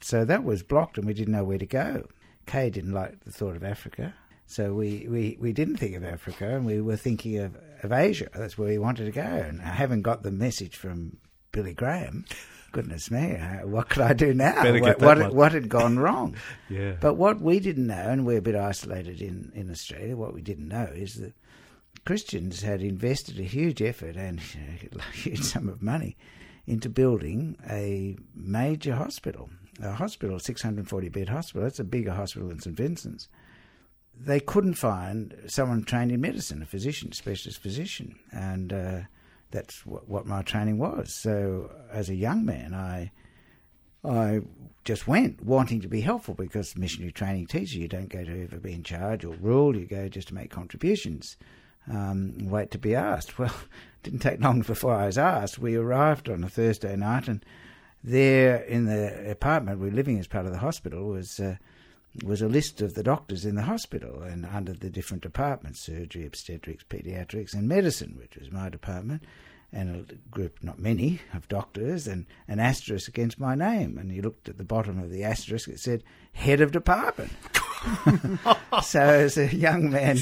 So 0.00 0.24
that 0.24 0.44
was 0.44 0.62
blocked, 0.62 0.98
and 0.98 1.06
we 1.06 1.14
didn't 1.14 1.32
know 1.32 1.44
where 1.44 1.58
to 1.58 1.66
go. 1.66 2.06
Kay 2.46 2.70
didn't 2.70 2.92
like 2.92 3.24
the 3.24 3.32
thought 3.32 3.56
of 3.56 3.64
Africa. 3.64 4.14
So 4.46 4.74
we, 4.74 5.06
we, 5.08 5.38
we 5.40 5.52
didn't 5.52 5.78
think 5.78 5.96
of 5.96 6.04
Africa 6.04 6.54
and 6.54 6.66
we 6.66 6.80
were 6.80 6.96
thinking 6.96 7.38
of, 7.38 7.56
of 7.82 7.92
Asia. 7.92 8.28
That's 8.34 8.58
where 8.58 8.68
we 8.68 8.78
wanted 8.78 9.06
to 9.06 9.10
go. 9.10 9.22
And 9.22 9.60
I 9.62 9.68
haven't 9.68 10.02
got 10.02 10.22
the 10.22 10.30
message 10.30 10.76
from 10.76 11.16
Billy 11.52 11.74
Graham. 11.74 12.24
Goodness 12.72 13.10
me, 13.10 13.38
what 13.62 13.88
could 13.88 14.02
I 14.02 14.12
do 14.14 14.34
now? 14.34 14.62
What, 14.80 15.00
what, 15.00 15.34
what 15.34 15.52
had 15.52 15.68
gone 15.68 15.98
wrong? 15.98 16.36
Yeah. 16.68 16.94
But 17.00 17.14
what 17.14 17.40
we 17.40 17.60
didn't 17.60 17.86
know, 17.86 17.94
and 17.94 18.26
we're 18.26 18.38
a 18.38 18.42
bit 18.42 18.56
isolated 18.56 19.22
in, 19.22 19.52
in 19.54 19.70
Australia, 19.70 20.16
what 20.16 20.34
we 20.34 20.42
didn't 20.42 20.68
know 20.68 20.88
is 20.92 21.14
that 21.16 21.34
Christians 22.04 22.62
had 22.62 22.82
invested 22.82 23.38
a 23.38 23.44
huge 23.44 23.80
effort 23.80 24.16
and 24.16 24.40
a 24.98 25.16
huge 25.16 25.42
sum 25.42 25.68
of 25.68 25.82
money 25.82 26.16
into 26.66 26.88
building 26.88 27.56
a 27.68 28.16
major 28.34 28.94
hospital, 28.94 29.50
a 29.82 29.92
hospital, 29.92 30.38
640 30.38 31.08
bed 31.08 31.28
hospital. 31.28 31.62
That's 31.62 31.80
a 31.80 31.84
bigger 31.84 32.12
hospital 32.12 32.48
than 32.48 32.60
St 32.60 32.76
Vincent's. 32.76 33.28
They 34.18 34.40
couldn't 34.40 34.74
find 34.74 35.34
someone 35.46 35.84
trained 35.84 36.12
in 36.12 36.20
medicine, 36.20 36.62
a 36.62 36.66
physician, 36.66 37.12
specialist 37.12 37.60
physician, 37.60 38.16
and 38.30 38.72
uh, 38.72 39.00
that's 39.50 39.84
what, 39.84 40.08
what 40.08 40.26
my 40.26 40.42
training 40.42 40.78
was. 40.78 41.12
So, 41.12 41.70
as 41.90 42.08
a 42.08 42.14
young 42.14 42.44
man, 42.44 42.74
I 42.74 43.10
I 44.04 44.42
just 44.84 45.08
went 45.08 45.42
wanting 45.42 45.80
to 45.80 45.88
be 45.88 46.02
helpful 46.02 46.34
because 46.34 46.76
missionary 46.76 47.12
training 47.12 47.46
teaches 47.46 47.76
you 47.76 47.88
don't 47.88 48.10
go 48.10 48.22
to 48.22 48.44
ever 48.44 48.58
be 48.58 48.74
in 48.74 48.82
charge 48.82 49.24
or 49.24 49.34
rule, 49.34 49.74
you 49.76 49.86
go 49.86 50.08
just 50.08 50.28
to 50.28 50.34
make 50.34 50.50
contributions. 50.50 51.36
Um, 51.90 52.48
wait 52.48 52.70
to 52.72 52.78
be 52.78 52.94
asked. 52.94 53.38
Well, 53.38 53.48
it 53.50 54.10
didn't 54.10 54.20
take 54.20 54.40
long 54.40 54.60
before 54.60 54.94
I 54.94 55.06
was 55.06 55.16
asked. 55.16 55.58
We 55.58 55.76
arrived 55.76 56.28
on 56.28 56.44
a 56.44 56.48
Thursday 56.48 56.94
night, 56.94 57.26
and 57.26 57.44
there 58.02 58.56
in 58.56 58.84
the 58.84 59.30
apartment 59.30 59.78
we 59.78 59.88
were 59.88 59.94
living 59.94 60.18
as 60.18 60.26
part 60.26 60.44
of 60.44 60.52
the 60.52 60.58
hospital 60.58 61.06
was 61.06 61.40
uh, 61.40 61.56
was 62.22 62.42
a 62.42 62.48
list 62.48 62.80
of 62.80 62.94
the 62.94 63.02
doctors 63.02 63.44
in 63.44 63.54
the 63.54 63.62
hospital, 63.62 64.22
and 64.22 64.46
under 64.46 64.72
the 64.72 64.90
different 64.90 65.22
departments 65.22 65.80
surgery, 65.80 66.26
obstetrics, 66.26 66.84
paediatrics, 66.84 67.54
and 67.54 67.66
medicine, 67.66 68.14
which 68.18 68.36
was 68.36 68.52
my 68.52 68.68
department, 68.68 69.22
and 69.74 70.08
a 70.10 70.14
group, 70.30 70.62
not 70.62 70.78
many, 70.78 71.20
of 71.34 71.48
doctors, 71.48 72.06
and 72.06 72.26
an 72.46 72.60
asterisk 72.60 73.08
against 73.08 73.40
my 73.40 73.54
name. 73.54 73.98
And 73.98 74.10
he 74.10 74.22
looked 74.22 74.48
at 74.48 74.56
the 74.56 74.64
bottom 74.64 74.98
of 74.98 75.10
the 75.10 75.24
asterisk, 75.24 75.68
it 75.68 75.80
said 75.80 76.04
head 76.32 76.60
of 76.60 76.70
department. 76.70 77.32
so, 78.82 79.00
as 79.00 79.36
a 79.36 79.54
young 79.54 79.90
man, 79.90 80.18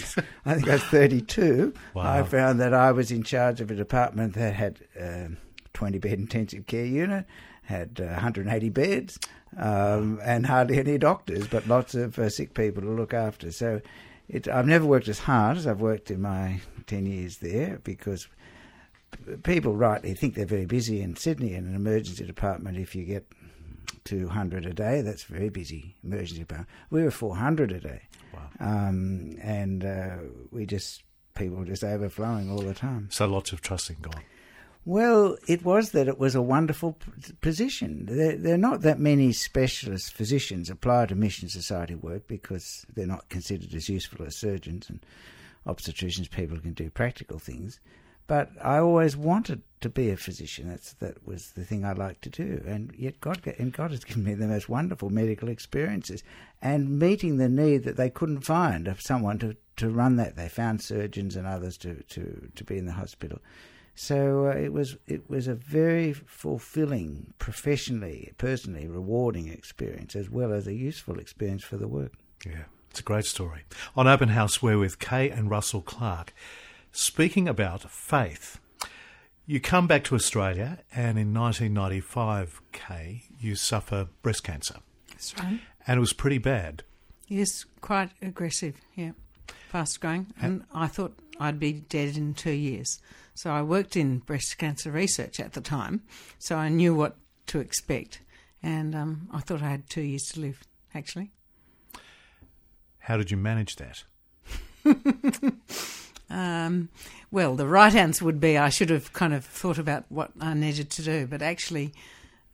I 0.46 0.54
think 0.54 0.68
I 0.68 0.72
was 0.72 0.82
32, 0.84 1.74
Wow. 1.94 2.02
I 2.02 2.22
found 2.22 2.60
that 2.60 2.74
I 2.74 2.90
was 2.92 3.12
in 3.12 3.22
charge 3.22 3.60
of 3.60 3.70
a 3.70 3.74
department 3.76 4.34
that 4.34 4.54
had 4.54 4.80
um 4.98 5.36
20 5.74 5.98
bed 5.98 6.18
intensive 6.18 6.66
care 6.66 6.84
unit, 6.84 7.24
had 7.62 8.00
uh, 8.00 8.06
180 8.06 8.68
beds, 8.70 9.18
um, 9.56 10.20
and 10.24 10.46
hardly 10.46 10.78
any 10.78 10.98
doctors, 10.98 11.46
but 11.46 11.66
lots 11.66 11.94
of 11.94 12.18
uh, 12.18 12.28
sick 12.28 12.54
people 12.54 12.82
to 12.82 12.90
look 12.90 13.14
after. 13.14 13.52
So, 13.52 13.80
it, 14.28 14.48
I've 14.48 14.66
never 14.66 14.86
worked 14.86 15.08
as 15.08 15.20
hard 15.20 15.56
as 15.56 15.66
I've 15.66 15.80
worked 15.80 16.10
in 16.10 16.22
my 16.22 16.60
10 16.86 17.06
years 17.06 17.38
there 17.38 17.80
because 17.84 18.28
people 19.42 19.74
rightly 19.74 20.14
think 20.14 20.34
they're 20.34 20.46
very 20.46 20.66
busy 20.66 21.00
in 21.00 21.16
Sydney 21.16 21.54
in 21.54 21.66
an 21.66 21.74
emergency 21.74 22.24
department. 22.24 22.78
If 22.78 22.94
you 22.94 23.04
get 23.04 23.26
200 24.04 24.66
a 24.66 24.72
day, 24.72 25.00
that's 25.02 25.24
very 25.24 25.48
busy 25.48 25.94
emergency 26.02 26.40
department. 26.40 26.68
We 26.90 27.02
were 27.02 27.10
400 27.10 27.72
a 27.72 27.80
day. 27.80 28.02
Wow. 28.32 28.40
Um, 28.60 29.36
and 29.42 29.84
uh, 29.84 30.16
we 30.50 30.66
just, 30.66 31.02
people 31.34 31.58
were 31.58 31.64
just 31.64 31.84
overflowing 31.84 32.50
all 32.50 32.62
the 32.62 32.74
time. 32.74 33.08
So 33.10 33.26
lots 33.26 33.52
of 33.52 33.60
trust 33.60 33.90
in 33.90 33.96
God. 34.00 34.22
Well, 34.84 35.36
it 35.46 35.64
was 35.64 35.92
that 35.92 36.08
it 36.08 36.18
was 36.18 36.34
a 36.34 36.42
wonderful 36.42 36.98
position. 37.40 38.06
There, 38.06 38.36
there, 38.36 38.54
are 38.54 38.58
not 38.58 38.80
that 38.80 38.98
many 38.98 39.32
specialist 39.32 40.12
physicians 40.12 40.68
apply 40.68 41.06
to 41.06 41.14
Mission 41.14 41.48
Society 41.48 41.94
work 41.94 42.26
because 42.26 42.84
they're 42.92 43.06
not 43.06 43.28
considered 43.28 43.74
as 43.74 43.88
useful 43.88 44.26
as 44.26 44.36
surgeons 44.36 44.90
and 44.90 44.98
obstetricians, 45.68 46.28
people 46.28 46.56
who 46.56 46.62
can 46.62 46.72
do 46.72 46.90
practical 46.90 47.38
things. 47.38 47.78
But 48.26 48.50
I 48.62 48.78
always 48.78 49.16
wanted 49.16 49.62
to 49.80 49.88
be 49.88 50.10
a 50.10 50.16
physician. 50.16 50.68
That's 50.68 50.94
that 50.94 51.26
was 51.26 51.50
the 51.52 51.64
thing 51.64 51.84
I 51.84 51.92
liked 51.92 52.22
to 52.22 52.30
do, 52.30 52.62
and 52.66 52.92
yet 52.96 53.20
God 53.20 53.40
and 53.58 53.72
God 53.72 53.90
has 53.90 54.04
given 54.04 54.24
me 54.24 54.34
the 54.34 54.46
most 54.46 54.68
wonderful 54.68 55.10
medical 55.10 55.48
experiences, 55.48 56.22
and 56.60 56.98
meeting 56.98 57.36
the 57.36 57.48
need 57.48 57.84
that 57.84 57.96
they 57.96 58.10
couldn't 58.10 58.42
find 58.42 58.88
of 58.88 59.00
someone 59.00 59.38
to, 59.40 59.56
to 59.76 59.90
run 59.90 60.16
that. 60.16 60.36
They 60.36 60.48
found 60.48 60.80
surgeons 60.80 61.36
and 61.36 61.46
others 61.46 61.76
to, 61.78 62.02
to, 62.02 62.50
to 62.54 62.64
be 62.64 62.78
in 62.78 62.86
the 62.86 62.92
hospital. 62.92 63.40
So 63.94 64.46
uh, 64.46 64.50
it 64.56 64.72
was 64.72 64.96
it 65.06 65.28
was 65.28 65.48
a 65.48 65.54
very 65.54 66.12
fulfilling, 66.12 67.34
professionally, 67.38 68.32
personally 68.38 68.86
rewarding 68.88 69.48
experience, 69.48 70.16
as 70.16 70.30
well 70.30 70.52
as 70.52 70.66
a 70.66 70.74
useful 70.74 71.18
experience 71.18 71.62
for 71.62 71.76
the 71.76 71.88
work. 71.88 72.12
Yeah, 72.46 72.64
it's 72.90 73.00
a 73.00 73.04
great 73.04 73.26
story. 73.26 73.64
On 73.94 74.06
Open 74.06 74.30
House, 74.30 74.62
we're 74.62 74.78
with 74.78 74.98
Kay 74.98 75.28
and 75.28 75.50
Russell 75.50 75.82
Clarke, 75.82 76.32
speaking 76.92 77.48
about 77.48 77.90
faith. 77.90 78.60
You 79.46 79.60
come 79.60 79.86
back 79.86 80.04
to 80.04 80.14
Australia, 80.14 80.78
and 80.94 81.18
in 81.18 81.34
1995, 81.34 82.62
Kay, 82.70 83.24
you 83.40 83.56
suffer 83.56 84.08
breast 84.22 84.44
cancer. 84.44 84.76
That's 85.10 85.36
right. 85.38 85.60
And 85.86 85.96
it 85.96 86.00
was 86.00 86.12
pretty 86.12 86.38
bad. 86.38 86.84
Yes, 87.26 87.64
quite 87.80 88.10
aggressive. 88.20 88.76
Yeah, 88.94 89.12
fast 89.68 90.00
growing, 90.00 90.28
and 90.40 90.64
I 90.72 90.86
thought 90.86 91.18
I'd 91.40 91.58
be 91.58 91.72
dead 91.72 92.16
in 92.16 92.34
two 92.34 92.52
years. 92.52 93.00
So 93.34 93.50
I 93.50 93.62
worked 93.62 93.96
in 93.96 94.18
breast 94.18 94.58
cancer 94.58 94.92
research 94.92 95.40
at 95.40 95.54
the 95.54 95.60
time, 95.60 96.02
so 96.38 96.56
I 96.56 96.68
knew 96.68 96.94
what 96.94 97.16
to 97.46 97.58
expect, 97.58 98.20
and 98.62 98.94
um, 98.94 99.28
I 99.32 99.40
thought 99.40 99.62
I 99.62 99.70
had 99.70 99.90
two 99.90 100.02
years 100.02 100.24
to 100.32 100.40
live. 100.40 100.62
Actually, 100.94 101.30
how 103.00 103.16
did 103.16 103.30
you 103.30 103.36
manage 103.38 103.76
that? 103.76 104.04
um, 106.32 106.88
well, 107.30 107.54
the 107.54 107.66
right 107.66 107.94
answer 107.94 108.24
would 108.24 108.40
be 108.40 108.56
I 108.56 108.70
should 108.70 108.90
have 108.90 109.12
kind 109.12 109.34
of 109.34 109.44
thought 109.44 109.78
about 109.78 110.04
what 110.08 110.32
I 110.40 110.54
needed 110.54 110.90
to 110.90 111.02
do, 111.02 111.26
but 111.26 111.42
actually, 111.42 111.92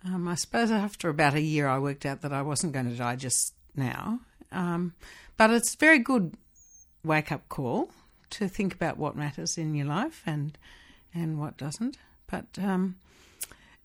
um, 0.04 0.28
I 0.28 0.34
suppose 0.34 0.70
after 0.70 1.08
about 1.08 1.34
a 1.34 1.40
year, 1.40 1.68
I 1.68 1.78
worked 1.78 2.04
out 2.04 2.22
that 2.22 2.32
I 2.32 2.42
wasn't 2.42 2.72
going 2.72 2.90
to 2.90 2.96
die 2.96 3.16
just 3.16 3.54
now. 3.76 4.20
Um, 4.50 4.94
but 5.36 5.50
it's 5.50 5.74
a 5.74 5.78
very 5.78 5.98
good 5.98 6.34
wake 7.04 7.30
up 7.30 7.48
call 7.48 7.90
to 8.30 8.48
think 8.48 8.74
about 8.74 8.98
what 8.98 9.16
matters 9.16 9.56
in 9.56 9.74
your 9.74 9.86
life 9.86 10.22
and 10.26 10.58
and 11.14 11.38
what 11.38 11.56
doesn't. 11.56 11.96
But 12.26 12.46
um, 12.60 12.96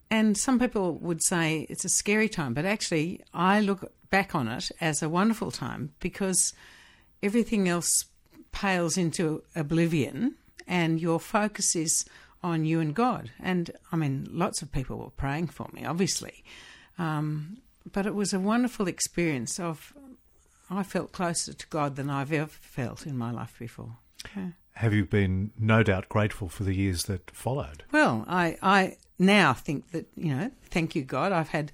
and 0.09 0.37
some 0.37 0.59
people 0.59 0.95
would 0.99 1.23
say 1.23 1.65
it's 1.69 1.85
a 1.85 1.89
scary 1.89 2.29
time, 2.29 2.53
but 2.53 2.65
actually, 2.65 3.21
I 3.33 3.61
look 3.61 3.91
back 4.09 4.35
on 4.35 4.47
it 4.47 4.71
as 4.81 5.01
a 5.01 5.09
wonderful 5.09 5.51
time 5.51 5.93
because 5.99 6.53
everything 7.21 7.67
else 7.67 8.05
pales 8.53 8.97
into 8.97 9.43
oblivion, 9.55 10.35
and 10.65 11.01
your 11.01 11.19
focus 11.19 11.75
is 11.75 12.05
on 12.41 12.63
you 12.63 12.79
and 12.79 12.95
God. 12.95 13.31
And 13.41 13.71
I 13.91 13.97
mean, 13.97 14.27
lots 14.31 14.61
of 14.61 14.71
people 14.71 14.97
were 14.97 15.09
praying 15.09 15.47
for 15.47 15.67
me, 15.73 15.85
obviously, 15.85 16.45
um, 16.97 17.57
but 17.91 18.05
it 18.05 18.15
was 18.15 18.31
a 18.33 18.39
wonderful 18.39 18.87
experience 18.87 19.59
of. 19.59 19.93
I 20.69 20.81
felt 20.81 21.11
closer 21.11 21.53
to 21.53 21.67
God 21.67 21.97
than 21.97 22.09
I've 22.09 22.31
ever 22.31 22.47
felt 22.47 23.05
in 23.05 23.15
my 23.17 23.31
life 23.31 23.53
before. 23.59 23.97
Yeah. 24.35 24.51
Have 24.75 24.93
you 24.93 25.05
been 25.05 25.51
no 25.59 25.83
doubt 25.83 26.09
grateful 26.09 26.47
for 26.49 26.63
the 26.63 26.73
years 26.73 27.03
that 27.03 27.29
followed? 27.29 27.83
Well, 27.91 28.25
I, 28.27 28.57
I 28.63 28.97
now 29.19 29.53
think 29.53 29.91
that, 29.91 30.07
you 30.15 30.33
know, 30.33 30.51
thank 30.71 30.95
you, 30.95 31.03
God, 31.03 31.31
I've 31.31 31.49
had 31.49 31.71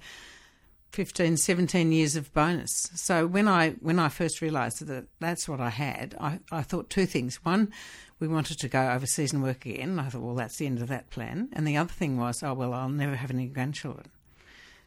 15, 0.92 1.36
17 1.36 1.92
years 1.92 2.16
of 2.16 2.32
bonus. 2.32 2.90
So 2.94 3.26
when 3.26 3.48
I 3.48 3.70
when 3.80 3.98
I 3.98 4.08
first 4.08 4.40
realised 4.40 4.84
that 4.86 5.06
that's 5.20 5.48
what 5.48 5.60
I 5.60 5.70
had, 5.70 6.14
I, 6.20 6.40
I 6.50 6.62
thought 6.62 6.90
two 6.90 7.06
things. 7.06 7.36
One, 7.44 7.72
we 8.18 8.28
wanted 8.28 8.58
to 8.58 8.68
go 8.68 8.90
overseas 8.90 9.32
and 9.32 9.42
work 9.42 9.66
again. 9.66 9.98
I 9.98 10.08
thought, 10.08 10.22
well, 10.22 10.34
that's 10.34 10.56
the 10.56 10.66
end 10.66 10.82
of 10.82 10.88
that 10.88 11.10
plan. 11.10 11.48
And 11.52 11.66
the 11.66 11.76
other 11.76 11.92
thing 11.92 12.18
was, 12.18 12.42
oh, 12.42 12.54
well, 12.54 12.74
I'll 12.74 12.88
never 12.88 13.16
have 13.16 13.30
any 13.30 13.46
grandchildren. 13.46 14.10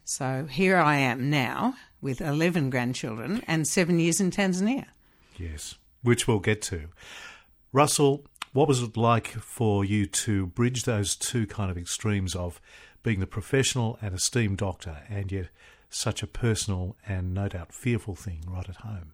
So 0.06 0.48
here 0.50 0.78
I 0.78 0.98
am 0.98 1.30
now 1.30 1.76
with 2.02 2.20
11 2.20 2.70
grandchildren 2.70 3.42
and 3.48 3.68
seven 3.68 4.00
years 4.00 4.20
in 4.20 4.32
Tanzania. 4.32 4.86
Yes, 5.38 5.76
which 6.02 6.28
we'll 6.28 6.40
get 6.40 6.62
to. 6.64 6.90
Russell, 7.72 8.26
what 8.52 8.68
was 8.68 8.82
it 8.84 8.98
like 8.98 9.28
for 9.28 9.84
you 9.84 10.06
to 10.06 10.48
bridge 10.48 10.84
those 10.84 11.16
two 11.16 11.48
kind 11.48 11.72
of 11.72 11.78
extremes 11.78 12.36
of 12.36 12.62
being 13.02 13.20
the 13.20 13.28
professional 13.28 13.98
and 14.02 14.14
esteemed 14.14 14.58
doctor 14.58 15.04
and 15.10 15.32
yet 15.32 15.48
such 15.94 16.24
a 16.24 16.28
personal 16.28 16.96
and 17.08 17.34
no 17.34 17.48
doubt 17.48 17.74
fearful 17.74 18.16
thing 18.16 18.44
right 18.48 18.68
at 18.68 18.78
home? 18.78 19.14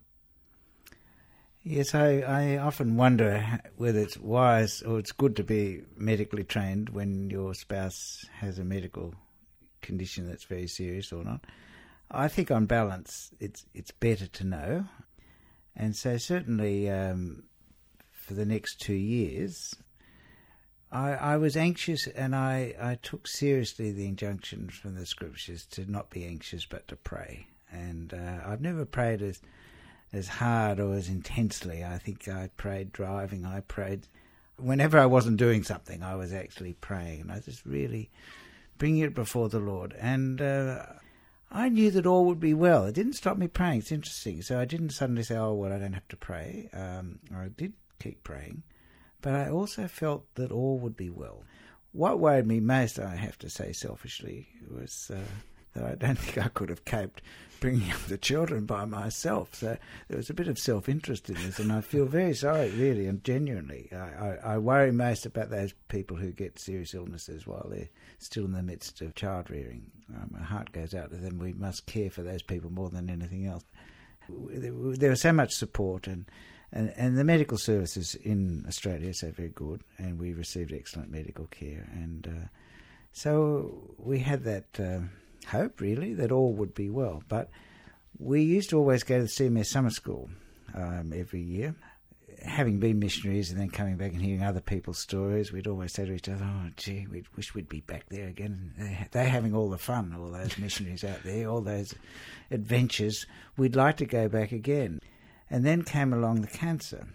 Yes, 1.61 1.93
I, 1.93 2.19
I 2.19 2.57
often 2.57 2.95
wonder 2.95 3.59
whether 3.75 3.99
it's 3.99 4.17
wise 4.17 4.81
or 4.81 4.97
it's 4.97 5.11
good 5.11 5.35
to 5.35 5.43
be 5.43 5.81
medically 5.97 6.43
trained 6.43 6.89
when 6.89 7.29
your 7.29 7.53
spouse 7.53 8.25
has 8.39 8.59
a 8.59 8.63
medical 8.63 9.13
condition 9.81 10.27
that's 10.27 10.45
very 10.45 10.67
serious 10.67 11.11
or 11.11 11.23
not. 11.23 11.41
I 12.09 12.27
think 12.27 12.49
on 12.49 12.65
balance, 12.65 13.31
it's 13.39 13.65
it's 13.73 13.91
better 13.91 14.25
to 14.25 14.43
know, 14.43 14.85
and 15.75 15.95
so 15.95 16.17
certainly 16.17 16.89
um, 16.89 17.43
for 18.11 18.33
the 18.33 18.45
next 18.45 18.79
two 18.81 18.95
years, 18.95 19.75
I, 20.91 21.11
I 21.11 21.37
was 21.37 21.55
anxious 21.55 22.07
and 22.07 22.35
I, 22.35 22.75
I 22.81 22.97
took 23.01 23.27
seriously 23.27 23.91
the 23.91 24.07
injunction 24.07 24.69
from 24.69 24.95
the 24.95 25.05
scriptures 25.05 25.65
to 25.67 25.89
not 25.89 26.09
be 26.09 26.25
anxious 26.25 26.65
but 26.65 26.87
to 26.87 26.95
pray. 26.95 27.47
And 27.71 28.13
uh, 28.13 28.39
I've 28.45 28.61
never 28.61 28.85
prayed 28.85 29.21
as 29.21 29.41
as 30.11 30.27
hard 30.27 30.79
or 30.79 30.95
as 30.95 31.07
intensely. 31.07 31.83
I 31.83 31.97
think 31.97 32.27
I 32.27 32.49
prayed 32.57 32.91
driving. 32.91 33.45
I 33.45 33.61
prayed 33.61 34.07
whenever 34.57 34.97
I 34.97 35.05
wasn't 35.05 35.37
doing 35.37 35.63
something. 35.63 36.03
I 36.03 36.15
was 36.15 36.33
actually 36.33 36.73
praying, 36.73 37.21
and 37.21 37.31
I 37.31 37.35
was 37.35 37.45
just 37.45 37.65
really 37.65 38.09
bringing 38.77 39.03
it 39.03 39.13
before 39.13 39.49
the 39.49 39.59
Lord. 39.59 39.95
And 39.99 40.41
uh, 40.41 40.85
I 41.51 41.69
knew 41.69 41.91
that 41.91 42.05
all 42.05 42.25
would 42.25 42.39
be 42.39 42.53
well. 42.53 42.85
It 42.85 42.95
didn't 42.95 43.13
stop 43.13 43.37
me 43.37 43.47
praying. 43.47 43.79
It's 43.79 43.91
interesting. 43.91 44.41
So 44.41 44.59
I 44.59 44.65
didn't 44.65 44.91
suddenly 44.91 45.23
say, 45.23 45.37
"Oh 45.37 45.53
well, 45.53 45.73
I 45.73 45.79
don't 45.79 45.93
have 45.93 46.07
to 46.09 46.17
pray." 46.17 46.69
Um, 46.73 47.19
I 47.35 47.49
did 47.55 47.73
keep 47.99 48.23
praying, 48.23 48.63
but 49.21 49.33
I 49.33 49.49
also 49.49 49.87
felt 49.87 50.33
that 50.35 50.51
all 50.51 50.77
would 50.79 50.97
be 50.97 51.09
well. 51.09 51.43
What 51.91 52.19
worried 52.19 52.47
me 52.47 52.59
most, 52.59 52.99
I 52.99 53.15
have 53.15 53.37
to 53.39 53.49
say 53.49 53.73
selfishly, 53.73 54.47
was 54.69 55.11
uh, 55.13 55.19
that 55.73 55.83
I 55.83 55.95
don't 55.95 56.17
think 56.19 56.37
I 56.37 56.49
could 56.49 56.69
have 56.69 56.85
coped 56.85 57.21
bringing 57.59 57.91
up 57.91 57.99
the 58.05 58.17
children 58.17 58.65
by 58.65 58.85
myself. 58.85 59.53
So 59.55 59.77
there 60.07 60.17
was 60.17 60.29
a 60.29 60.33
bit 60.33 60.47
of 60.47 60.57
self 60.57 60.89
interest 60.89 61.29
in 61.29 61.35
this, 61.35 61.59
and 61.59 61.71
I 61.71 61.81
feel 61.81 62.05
very 62.05 62.33
sorry, 62.33 62.69
really 62.71 63.05
and 63.07 63.23
genuinely. 63.23 63.89
I, 63.91 63.95
I, 63.95 64.37
I, 64.53 64.57
worry 64.57 64.91
most 64.91 65.25
about 65.25 65.49
those 65.49 65.73
people 65.87 66.17
who 66.17 66.31
get 66.31 66.59
serious 66.59 66.93
illnesses 66.93 67.45
while 67.45 67.67
they're 67.69 67.89
still 68.17 68.45
in 68.45 68.53
the 68.53 68.63
midst 68.63 69.01
of 69.01 69.15
child 69.15 69.49
rearing. 69.49 69.91
Um, 70.15 70.29
my 70.31 70.43
heart 70.43 70.71
goes 70.71 70.93
out 70.93 71.11
to 71.11 71.17
them. 71.17 71.37
We 71.37 71.53
must 71.53 71.85
care 71.85 72.09
for 72.09 72.23
those 72.23 72.41
people 72.41 72.69
more 72.69 72.89
than 72.89 73.09
anything 73.09 73.45
else. 73.45 73.63
There 74.29 75.09
was 75.09 75.21
so 75.21 75.33
much 75.33 75.53
support, 75.53 76.07
and 76.07 76.25
and, 76.71 76.93
and 76.95 77.17
the 77.17 77.23
medical 77.23 77.57
services 77.57 78.15
in 78.15 78.63
Australia 78.67 79.13
so 79.13 79.31
very 79.31 79.49
good, 79.49 79.81
and 79.97 80.19
we 80.19 80.33
received 80.33 80.71
excellent 80.71 81.11
medical 81.11 81.47
care. 81.47 81.87
And 81.93 82.27
uh, 82.27 82.47
so 83.11 83.95
we 83.97 84.19
had 84.19 84.43
that 84.43 84.79
uh, 84.79 84.99
hope, 85.47 85.81
really, 85.81 86.13
that 86.15 86.31
all 86.31 86.53
would 86.53 86.75
be 86.75 86.89
well. 86.89 87.23
But 87.27 87.49
we 88.19 88.43
used 88.43 88.69
to 88.69 88.77
always 88.77 89.03
go 89.03 89.17
to 89.17 89.23
the 89.23 89.29
CMS 89.29 89.67
summer 89.67 89.89
school 89.89 90.29
um, 90.75 91.11
every 91.15 91.41
year. 91.41 91.75
Having 92.45 92.79
been 92.79 92.99
missionaries 92.99 93.51
and 93.51 93.59
then 93.59 93.69
coming 93.69 93.97
back 93.97 94.13
and 94.13 94.21
hearing 94.21 94.43
other 94.43 94.61
people's 94.61 94.99
stories, 94.99 95.51
we'd 95.51 95.67
always 95.67 95.91
say 95.91 96.05
to 96.05 96.13
each 96.13 96.29
other, 96.29 96.45
"Oh, 96.45 96.69
gee, 96.77 97.05
we 97.11 97.25
wish 97.35 97.53
we'd 97.53 97.67
be 97.67 97.81
back 97.81 98.05
there 98.07 98.29
again." 98.29 99.07
They're 99.11 99.27
having 99.27 99.53
all 99.53 99.69
the 99.69 99.77
fun, 99.77 100.15
all 100.17 100.31
those 100.31 100.57
missionaries 100.57 101.03
out 101.03 101.23
there, 101.23 101.49
all 101.49 101.59
those 101.59 101.93
adventures. 102.49 103.25
We'd 103.57 103.75
like 103.75 103.97
to 103.97 104.05
go 104.05 104.29
back 104.29 104.53
again. 104.53 105.01
And 105.49 105.65
then 105.65 105.83
came 105.83 106.13
along 106.13 106.41
the 106.41 106.47
cancer, 106.47 107.07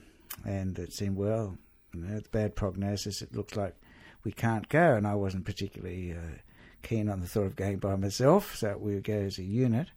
and 0.44 0.78
it 0.78 0.92
seemed, 0.92 1.16
well, 1.16 1.56
you 1.94 2.00
know, 2.00 2.18
the 2.18 2.28
bad 2.30 2.56
prognosis, 2.56 3.22
it 3.22 3.34
looks 3.34 3.56
like 3.56 3.76
we 4.24 4.32
can't 4.32 4.68
go. 4.68 4.94
And 4.94 5.06
I 5.06 5.14
wasn't 5.14 5.44
particularly 5.44 6.12
uh, 6.12 6.38
keen 6.82 7.08
on 7.08 7.20
the 7.20 7.26
thought 7.26 7.46
of 7.46 7.56
going 7.56 7.78
by 7.78 7.96
myself, 7.96 8.56
so 8.56 8.76
we 8.76 8.94
would 8.94 9.04
go 9.04 9.14
as 9.14 9.38
a 9.38 9.42
unit. 9.42 9.88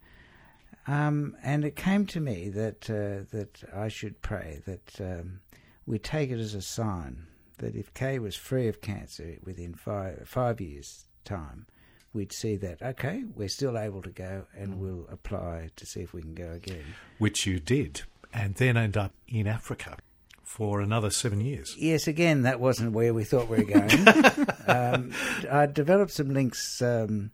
Um, 0.88 1.36
and 1.44 1.66
it 1.66 1.76
came 1.76 2.06
to 2.08 2.20
me 2.20 2.50
that 2.50 2.90
uh, 2.90 3.28
that 3.36 3.64
I 3.76 3.90
should 3.90 4.22
pray 4.22 4.62
that 4.66 5.02
um, 5.02 5.42
we 5.86 6.00
take 6.00 6.32
it 6.32 6.40
as 6.40 6.54
a 6.54 6.62
sign 6.62 7.28
that 7.58 7.76
if 7.76 7.94
Kay 7.94 8.20
was 8.20 8.36
free 8.36 8.68
of 8.68 8.82
cancer 8.82 9.38
within 9.44 9.74
five 9.74 10.24
five 10.26 10.62
years' 10.62 11.06
time, 11.26 11.68
we'd 12.14 12.32
see 12.32 12.56
that 12.58 12.82
okay, 12.82 13.24
we're 13.36 13.50
still 13.50 13.78
able 13.78 14.02
to 14.02 14.12
go, 14.12 14.46
and 14.56 14.76
mm. 14.76 14.78
we'll 14.78 15.08
apply 15.12 15.72
to 15.76 15.86
see 15.86 16.00
if 16.00 16.14
we 16.14 16.22
can 16.22 16.36
go 16.36 16.52
again. 16.52 16.86
Which 17.18 17.46
you 17.46 17.60
did 17.60 18.04
and 18.34 18.56
then 18.56 18.78
end 18.78 18.98
up 18.98 19.14
in 19.28 19.48
Africa 19.48 19.98
for 20.44 20.80
another 20.80 21.10
seven 21.10 21.42
years. 21.42 21.76
Yes, 21.78 22.08
again, 22.08 22.44
that 22.44 22.60
wasn't 22.60 22.94
where 22.94 23.14
we 23.14 23.24
thought 23.24 23.50
we 23.50 23.58
were 23.58 23.64
going. 23.64 24.08
um, 24.68 25.12
I 25.52 25.66
developed 25.66 26.14
some 26.14 26.34
links 26.34 26.82
um, 26.82 27.32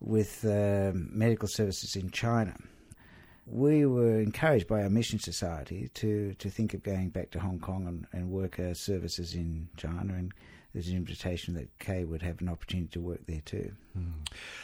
with 0.00 0.44
uh, 0.44 0.92
medical 0.94 1.48
services 1.48 1.96
in 1.96 2.10
China. 2.10 2.56
We 3.46 3.84
were 3.84 4.20
encouraged 4.20 4.68
by 4.68 4.82
our 4.82 4.90
mission 4.90 5.18
society 5.18 5.90
to, 5.94 6.34
to 6.34 6.48
think 6.48 6.72
of 6.72 6.82
going 6.82 7.10
back 7.10 7.32
to 7.32 7.40
Hong 7.40 7.58
Kong 7.58 7.86
and, 7.86 8.06
and 8.12 8.30
work 8.30 8.60
our 8.60 8.74
services 8.74 9.34
in 9.34 9.68
China. 9.76 10.14
And 10.14 10.32
there's 10.72 10.88
an 10.88 10.96
invitation 10.96 11.54
that 11.54 11.76
Kay 11.78 12.04
would 12.04 12.22
have 12.22 12.40
an 12.40 12.48
opportunity 12.48 12.88
to 12.92 13.00
work 13.00 13.26
there 13.26 13.42
too. 13.44 13.72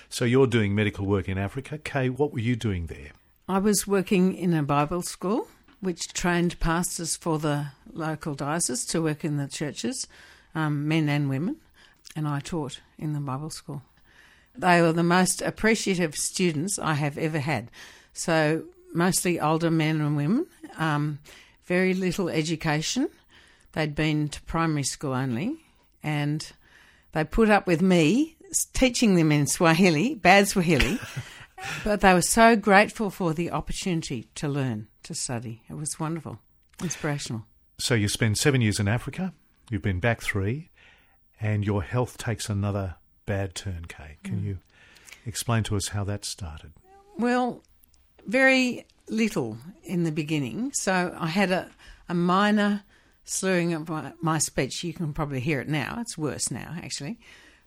So 0.09 0.25
you're 0.25 0.47
doing 0.47 0.75
medical 0.75 1.05
work 1.05 1.29
in 1.29 1.37
Africa. 1.37 1.79
Kay, 1.79 2.09
what 2.09 2.33
were 2.33 2.39
you 2.39 2.57
doing 2.57 2.87
there? 2.87 3.11
I 3.49 3.59
was 3.59 3.87
working 3.87 4.35
in 4.35 4.55
a 4.55 4.63
Bible 4.63 5.03
school 5.03 5.49
which 5.81 6.13
trained 6.13 6.59
pastors 6.61 7.17
for 7.17 7.39
the 7.39 7.69
local 7.93 8.35
diocese 8.35 8.85
to 8.87 9.03
work 9.03 9.25
in 9.25 9.37
the 9.37 9.49
churches, 9.49 10.07
um, 10.55 10.89
men 10.89 11.09
and 11.09 11.29
women, 11.29 11.57
and 12.17 12.27
I 12.27 12.41
taught 12.41 12.81
in 12.99 13.13
the 13.13 13.21
Bible 13.21 13.51
school. 13.51 13.83
They 14.57 14.83
were 14.83 14.93
the 14.93 15.05
most 15.05 15.41
appreciative 15.41 16.17
students 16.17 16.79
I 16.79 16.95
have 16.95 17.17
ever 17.17 17.39
had. 17.39 17.71
So, 18.13 18.65
mostly 18.93 19.39
older 19.39 19.71
men 19.71 20.01
and 20.01 20.17
women, 20.17 20.47
um, 20.79 21.21
very 21.65 21.95
little 21.95 22.29
education. 22.29 23.09
They'd 23.73 23.95
been 23.95 24.29
to 24.31 24.43
primary 24.43 24.83
school 24.83 25.13
only, 25.13 25.59
and 26.03 26.51
they 27.13 27.23
put 27.23 27.51
up 27.51 27.67
with 27.67 27.83
me 27.83 28.37
teaching 28.73 29.15
them 29.15 29.31
in 29.31 29.47
Swahili, 29.47 30.15
bad 30.15 30.49
Swahili. 30.49 30.99
but 31.85 32.01
they 32.01 32.15
were 32.15 32.23
so 32.23 32.57
grateful 32.57 33.11
for 33.11 33.33
the 33.33 33.51
opportunity 33.51 34.29
to 34.37 34.49
learn, 34.49 34.89
to 35.03 35.15
study. 35.15 35.63
It 35.69 35.75
was 35.75 35.99
wonderful, 35.99 36.39
inspirational. 36.83 37.45
So 37.79 37.95
you 37.95 38.09
spend 38.09 38.39
seven 38.39 38.61
years 38.61 38.81
in 38.81 38.89
Africa. 38.89 39.33
You've 39.71 39.83
been 39.83 40.01
back 40.01 40.21
three, 40.21 40.71
and 41.41 41.65
your 41.65 41.83
health 41.83 42.19
takes 42.19 42.49
another 42.49 42.97
bad 43.27 43.55
turn. 43.55 43.85
Kay, 43.89 44.17
can 44.25 44.43
you 44.43 44.59
explain 45.27 45.63
to 45.65 45.77
us 45.77 45.89
how 45.89 46.05
that 46.05 46.25
started? 46.25 46.73
Well, 47.19 47.63
very 48.27 48.87
little 49.09 49.59
in 49.85 50.05
the 50.05 50.13
beginning. 50.13 50.73
So 50.73 51.15
I 51.19 51.29
had 51.29 51.51
a, 51.51 51.71
a 52.09 52.15
minor 52.15 52.83
slurring 53.25 53.75
of 53.75 53.89
my, 53.89 54.13
my 54.21 54.39
speech. 54.39 54.83
You 54.83 54.93
can 54.93 55.13
probably 55.13 55.41
hear 55.41 55.61
it 55.61 55.69
now. 55.69 55.99
It's 56.01 56.17
worse 56.17 56.51
now, 56.51 56.75
actually, 56.83 57.19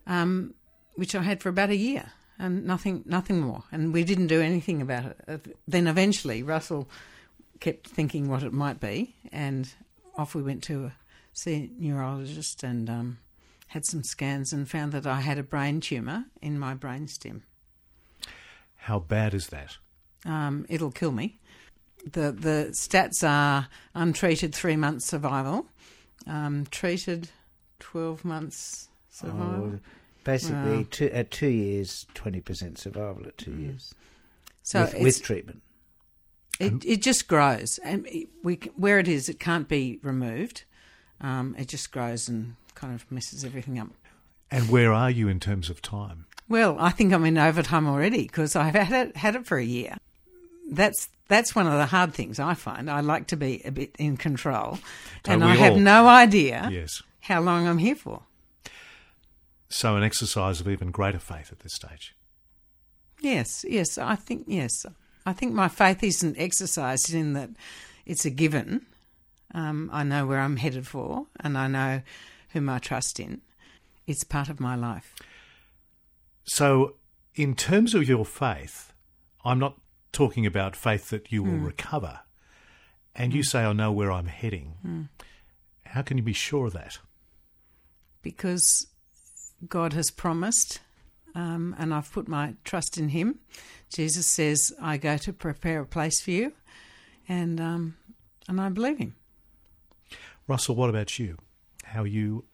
um, 0.07 0.55
which 0.95 1.15
I 1.15 1.21
had 1.21 1.41
for 1.41 1.49
about 1.49 1.69
a 1.69 1.75
year 1.75 2.11
and 2.41 2.65
nothing, 2.65 3.03
nothing 3.05 3.39
more. 3.39 3.63
And 3.71 3.93
we 3.93 4.03
didn't 4.03 4.27
do 4.27 4.41
anything 4.41 4.81
about 4.81 5.05
it. 5.05 5.17
Uh, 5.27 5.37
Then 5.67 5.87
eventually, 5.87 6.43
Russell 6.43 6.89
kept 7.59 7.87
thinking 7.87 8.27
what 8.29 8.43
it 8.43 8.53
might 8.53 8.79
be, 8.79 9.15
and 9.31 9.73
off 10.17 10.35
we 10.35 10.41
went 10.43 10.63
to 10.63 10.91
see 11.33 11.53
a 11.53 11.69
neurologist 11.81 12.63
and 12.63 12.89
um, 12.89 13.17
had 13.67 13.85
some 13.85 14.03
scans 14.03 14.53
and 14.53 14.69
found 14.69 14.91
that 14.91 15.05
I 15.05 15.21
had 15.21 15.37
a 15.37 15.43
brain 15.43 15.79
tumour 15.79 16.25
in 16.41 16.59
my 16.59 16.75
brainstem. 16.75 17.41
How 18.75 18.99
bad 18.99 19.33
is 19.33 19.47
that? 19.47 19.77
um, 20.25 20.65
it'll 20.69 20.91
kill 20.91 21.11
me. 21.11 21.39
The 22.03 22.31
the 22.31 22.69
stats 22.71 23.23
are 23.23 23.67
untreated 23.93 24.55
three 24.55 24.75
months 24.75 25.05
survival, 25.05 25.67
um, 26.25 26.65
treated 26.71 27.29
twelve 27.79 28.25
months 28.25 28.89
survival. 29.09 29.73
Oh, 29.75 29.79
basically, 30.23 30.77
Wow. 30.77 30.85
two, 30.91 31.07
at 31.11 31.31
two 31.31 31.47
years, 31.49 32.05
20% 32.15 32.77
survival 32.77 33.25
at 33.27 33.37
Mm. 33.37 33.45
two 33.45 33.55
years 33.57 33.95
so 34.63 34.81
with, 34.81 34.93
it's, 34.93 35.03
with 35.03 35.23
treatment. 35.23 35.61
it 36.59 36.85
it 36.85 37.01
just 37.01 37.27
grows, 37.27 37.79
and 37.83 38.07
we 38.43 38.55
where 38.75 38.99
it 38.99 39.07
is, 39.07 39.29
it 39.29 39.39
can't 39.39 39.67
be 39.67 39.99
removed. 40.03 40.63
Um, 41.19 41.55
it 41.57 41.67
just 41.67 41.91
grows 41.91 42.27
and 42.29 42.55
kind 42.75 42.93
of 42.93 43.09
messes 43.11 43.43
everything 43.45 43.77
up. 43.79 43.89
And 44.49 44.69
where 44.69 44.91
are 44.93 45.09
you 45.11 45.27
in 45.27 45.39
terms 45.39 45.69
of 45.69 45.81
time? 45.81 46.25
Well, 46.49 46.75
I 46.79 46.89
think 46.91 47.13
I'm 47.13 47.23
in 47.25 47.37
overtime 47.37 47.87
already 47.87 48.23
because 48.23 48.55
I've 48.55 48.75
had 48.75 49.07
it 49.09 49.17
had 49.17 49.35
it 49.35 49.45
for 49.45 49.57
a 49.57 49.63
year. 49.63 49.97
That's 50.71 51.09
that's 51.27 51.55
one 51.55 51.65
of 51.67 51.73
the 51.73 51.85
hard 51.85 52.13
things 52.13 52.39
I 52.39 52.53
find. 52.55 52.89
I 52.91 52.99
like 52.99 53.27
to 53.27 53.37
be 53.37 53.61
a 53.63 53.71
bit 53.71 53.95
in 53.97 54.17
control, 54.17 54.79
Don't 55.23 55.35
and 55.35 55.43
I 55.43 55.53
we 55.53 55.59
have 55.59 55.77
no 55.77 56.07
idea 56.07 56.67
Yes. 56.71 57.01
how 57.21 57.39
long 57.41 57.67
I'm 57.67 57.77
here 57.77 57.95
for. 57.95 58.23
So 59.73 59.95
an 59.95 60.03
exercise 60.03 60.59
of 60.59 60.67
even 60.67 60.91
greater 60.91 61.17
faith 61.19 61.51
at 61.51 61.59
this 61.59 61.73
stage. 61.73 62.13
Yes, 63.21 63.63
yes, 63.67 63.97
I 63.97 64.15
think 64.15 64.43
yes. 64.47 64.85
I 65.25 65.33
think 65.33 65.53
my 65.53 65.67
faith 65.69 66.03
isn't 66.03 66.37
exercised 66.37 67.13
in 67.13 67.33
that 67.33 67.51
it's 68.05 68.25
a 68.25 68.29
given. 68.29 68.85
Um, 69.53 69.89
I 69.93 70.03
know 70.03 70.25
where 70.25 70.39
I'm 70.39 70.57
headed 70.57 70.87
for, 70.87 71.27
and 71.39 71.57
I 71.57 71.67
know 71.67 72.01
whom 72.49 72.67
I 72.69 72.79
trust 72.79 73.19
in. 73.19 73.41
It's 74.07 74.23
part 74.23 74.49
of 74.49 74.59
my 74.59 74.75
life. 74.75 75.15
So, 76.43 76.95
in 77.35 77.55
terms 77.55 77.93
of 77.93 78.09
your 78.09 78.25
faith, 78.25 78.91
I'm 79.45 79.59
not 79.59 79.79
talking 80.11 80.45
about 80.45 80.75
faith 80.75 81.09
that 81.11 81.31
you 81.31 81.43
will 81.43 81.57
Hmm. 81.59 81.65
recover. 81.65 82.19
And 83.15 83.33
you 83.33 83.43
say, 83.43 83.63
I 83.63 83.73
know 83.73 83.91
where 83.91 84.11
I'm 84.11 84.27
heading. 84.27 84.75
Hmm. 84.81 85.01
How 85.85 86.01
can 86.01 86.17
you 86.17 86.23
be 86.23 86.33
sure 86.33 86.67
of 86.67 86.73
that? 86.73 86.99
because 88.23 88.85
God 89.67 89.93
has 89.93 90.11
promised, 90.11 90.79
um, 91.35 91.75
and 91.77 91.93
I've 91.93 92.11
put 92.11 92.27
my 92.27 92.55
trust 92.63 92.97
in 92.97 93.09
Him. 93.09 93.39
Jesus 93.89 94.27
says, 94.27 94.73
"I 94.81 94.97
go 94.97 95.17
to 95.17 95.33
prepare 95.33 95.81
a 95.81 95.85
place 95.85 96.21
for 96.21 96.31
you," 96.31 96.53
and 97.27 97.59
um, 97.59 97.97
and 98.47 98.59
I 98.59 98.69
believe 98.69 98.97
Him. 98.97 99.15
Russell, 100.47 100.75
what 100.75 100.89
about 100.89 101.19
you? 101.19 101.37
How 101.83 102.03
are 102.03 102.07
you 102.07 102.45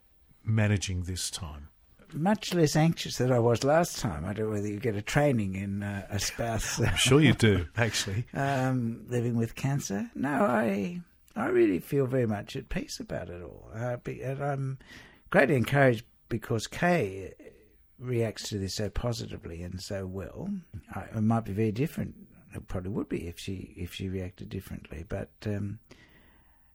managing 0.43 1.03
this 1.03 1.29
time? 1.29 1.69
Much 2.13 2.53
less 2.53 2.75
anxious 2.75 3.17
than 3.17 3.31
I 3.31 3.39
was 3.39 3.63
last 3.63 3.99
time. 3.99 4.23
I 4.23 4.33
don't 4.33 4.47
know 4.47 4.53
whether 4.53 4.67
you 4.67 4.79
get 4.79 4.95
a 4.95 5.01
training 5.01 5.55
in 5.55 5.83
uh, 5.83 6.07
a 6.09 6.19
spouse 6.19 6.79
I'm 6.79 6.95
sure 6.95 7.19
you 7.19 7.33
do, 7.33 7.67
actually. 7.75 8.25
um, 8.33 9.05
living 9.09 9.35
with 9.35 9.55
cancer. 9.55 10.09
No, 10.15 10.29
I 10.29 11.01
I 11.35 11.47
really 11.47 11.79
feel 11.79 12.07
very 12.07 12.25
much 12.25 12.55
at 12.55 12.69
peace 12.69 12.99
about 12.99 13.29
it 13.29 13.43
all. 13.43 13.69
Uh, 13.75 13.97
and 14.05 14.41
I'm 14.41 14.77
greatly 15.29 15.55
encouraged 15.55 16.05
because 16.29 16.67
Kay 16.67 17.33
reacts 17.99 18.49
to 18.49 18.57
this 18.57 18.75
so 18.75 18.89
positively 18.89 19.63
and 19.63 19.81
so 19.81 20.05
well. 20.05 20.49
I, 20.93 21.01
it 21.15 21.21
might 21.21 21.45
be 21.45 21.53
very 21.53 21.71
different. 21.71 22.15
It 22.53 22.67
probably 22.67 22.91
would 22.91 23.09
be 23.09 23.27
if 23.27 23.39
she 23.39 23.73
if 23.77 23.93
she 23.93 24.09
reacted 24.09 24.49
differently. 24.49 25.05
But 25.07 25.31
um, 25.45 25.79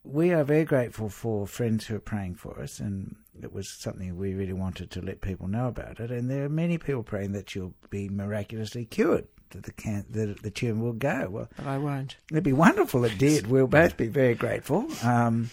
we 0.04 0.32
are 0.32 0.44
very 0.44 0.64
grateful 0.64 1.08
for 1.08 1.46
friends 1.46 1.86
who 1.86 1.96
are 1.96 2.00
praying 2.00 2.34
for 2.36 2.60
us, 2.60 2.80
and 2.80 3.16
it 3.40 3.52
was 3.52 3.68
something 3.68 4.16
we 4.16 4.34
really 4.34 4.52
wanted 4.52 4.90
to 4.92 5.00
let 5.00 5.20
people 5.20 5.48
know 5.48 5.68
about 5.68 6.00
it. 6.00 6.10
And 6.10 6.30
there 6.30 6.44
are 6.44 6.50
many 6.50 6.78
people 6.78 7.02
praying 7.02 7.32
that 7.32 7.54
you'll 7.54 7.74
be 7.90 8.08
miraculously 8.08 8.84
cured, 8.84 9.26
that 9.50 9.64
the 9.64 9.72
can 9.72 10.04
the, 10.10 10.36
the 10.42 10.50
tumour 10.50 10.84
will 10.84 10.92
go. 10.92 11.28
Well, 11.30 11.48
But 11.56 11.66
I 11.66 11.78
won't. 11.78 12.16
It'd 12.30 12.44
be 12.44 12.52
wonderful 12.52 13.04
it 13.04 13.16
did. 13.18 13.46
We'll 13.46 13.66
both 13.66 13.96
be 13.96 14.08
very 14.08 14.34
grateful. 14.34 14.86
Um, 15.02 15.50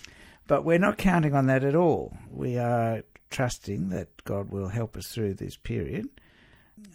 but 0.48 0.66
we're 0.66 0.80
not 0.80 0.98
counting 0.98 1.36
on 1.36 1.46
that 1.46 1.64
at 1.64 1.76
all. 1.76 2.18
We 2.32 2.58
are 2.58 3.04
trusting 3.30 3.90
that 3.90 4.24
God 4.24 4.50
will 4.52 4.70
help 4.70 4.98
us 4.98 5.08
through 5.08 5.36
this 5.36 5.56
period. 5.58 6.08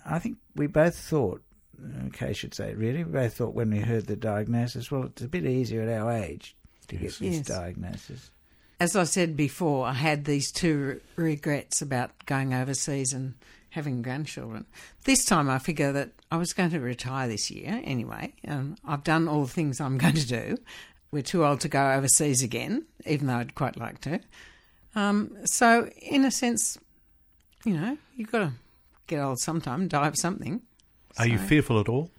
I 0.07 0.19
think 0.19 0.39
we 0.55 0.67
both 0.67 0.97
thought, 0.97 1.43
okay, 2.07 2.29
I 2.29 2.33
should 2.33 2.55
say 2.55 2.71
it 2.71 2.79
really, 2.79 3.05
we 3.05 3.13
both 3.13 3.35
thought 3.35 3.55
when 3.55 3.71
we 3.71 3.81
heard 3.81 4.07
the 4.07 4.17
diagnosis, 4.17 4.91
well, 4.91 5.05
it's 5.05 5.23
a 5.23 5.29
bit 5.29 5.45
easier 5.47 5.83
at 5.83 5.89
our 6.01 6.11
age 6.13 6.57
to 6.89 6.97
Yes. 6.97 7.19
get 7.19 7.27
this 7.31 7.37
Yes. 7.39 7.47
diagnosis. 7.47 8.31
As 8.81 8.97
I 8.97 9.05
said 9.05 9.37
before, 9.37 9.87
I 9.87 9.93
had 9.93 10.25
these 10.25 10.51
two 10.51 11.01
re- 11.17 11.25
regrets 11.35 11.81
about 11.81 12.11
going 12.27 12.53
overseas 12.53 13.13
and 13.13 13.35
having 13.71 14.03
grandchildren. 14.03 14.67
This 15.05 15.25
time 15.25 15.49
I 15.49 15.59
figure 15.59 15.93
that 15.93 16.11
I 16.31 16.37
was 16.37 16.53
going 16.53 16.71
to 16.71 16.81
retire 16.81 17.29
this 17.29 17.51
year 17.51 17.81
anyway. 17.85 18.33
and 18.45 18.79
I've 18.85 19.05
done 19.05 19.29
all 19.29 19.43
the 19.45 19.53
things 19.53 19.81
I'm 19.81 19.99
going 20.05 20.15
to 20.15 20.27
do. 20.27 20.57
We're 21.13 21.23
too 21.23 21.45
old 21.45 21.61
to 21.61 21.69
go 21.69 21.93
overseas 21.93 22.43
again, 22.43 22.85
even 23.07 23.29
though 23.29 23.37
I'd 23.37 23.55
quite 23.55 23.77
like 23.77 24.01
to. 24.03 24.19
Um, 24.95 25.37
so, 25.45 25.91
in 26.01 26.25
a 26.25 26.31
sense, 26.31 26.79
you 27.65 27.75
know, 27.75 27.99
you've 28.17 28.31
got 28.31 28.39
to 28.39 28.53
get 29.07 29.21
old 29.21 29.41
sometime, 29.41 29.89
die 29.89 30.07
of 30.07 30.17
something. 30.17 30.63
Are 31.19 31.27
you 31.27 31.39
fearful 31.39 31.81
at 31.81 31.89
all? 31.89 32.11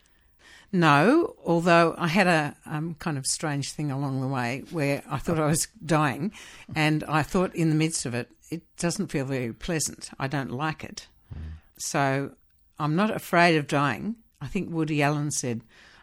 No, 0.72 1.36
although 1.46 1.96
I 1.98 2.08
had 2.08 2.28
a 2.28 2.56
um, 2.66 2.96
kind 3.00 3.18
of 3.18 3.26
strange 3.26 3.72
thing 3.72 3.92
along 3.92 4.22
the 4.22 4.28
way 4.28 4.64
where 4.72 5.04
I 5.10 5.20
thought 5.20 5.40
I 5.40 5.46
was 5.46 5.68
dying, 5.86 6.34
and 6.76 7.04
I 7.06 7.24
thought 7.24 7.56
in 7.56 7.70
the 7.70 7.76
midst 7.76 8.06
of 8.06 8.14
it, 8.14 8.30
it 8.50 8.64
doesn't 8.78 9.08
feel 9.08 9.26
very 9.26 9.54
pleasant. 9.54 10.10
I 10.20 10.28
don't 10.28 10.52
like 10.52 10.84
it. 10.84 11.08
So 11.78 12.32
I'm 12.80 12.96
not 12.96 13.12
afraid 13.12 13.56
of 13.58 13.68
dying. 13.68 14.16
I 14.42 14.48
think 14.48 14.72
Woody 14.72 15.02
Allen 15.02 15.32
said, 15.32 15.62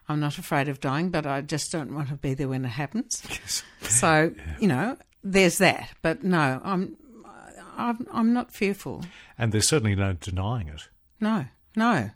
I'm 0.08 0.20
not 0.20 0.38
afraid 0.38 0.68
of 0.68 0.80
dying, 0.80 1.10
but 1.10 1.26
I 1.26 1.40
just 1.42 1.70
don't 1.70 1.94
want 1.94 2.08
to 2.08 2.14
be 2.14 2.34
there 2.34 2.48
when 2.48 2.64
it 2.64 2.68
happens. 2.68 3.22
So, 3.82 4.32
you 4.60 4.68
know, 4.68 4.96
there's 5.22 5.58
that. 5.58 5.90
But 6.02 6.24
no, 6.24 6.60
I'm, 6.64 6.96
I'm, 7.76 8.06
I'm 8.12 8.32
not 8.32 8.52
fearful. 8.52 9.04
And 9.38 9.52
there's 9.52 9.68
certainly 9.68 9.94
no 9.94 10.14
denying 10.14 10.68
it. 10.68 10.88
No, 11.20 11.46
no. 11.76 12.10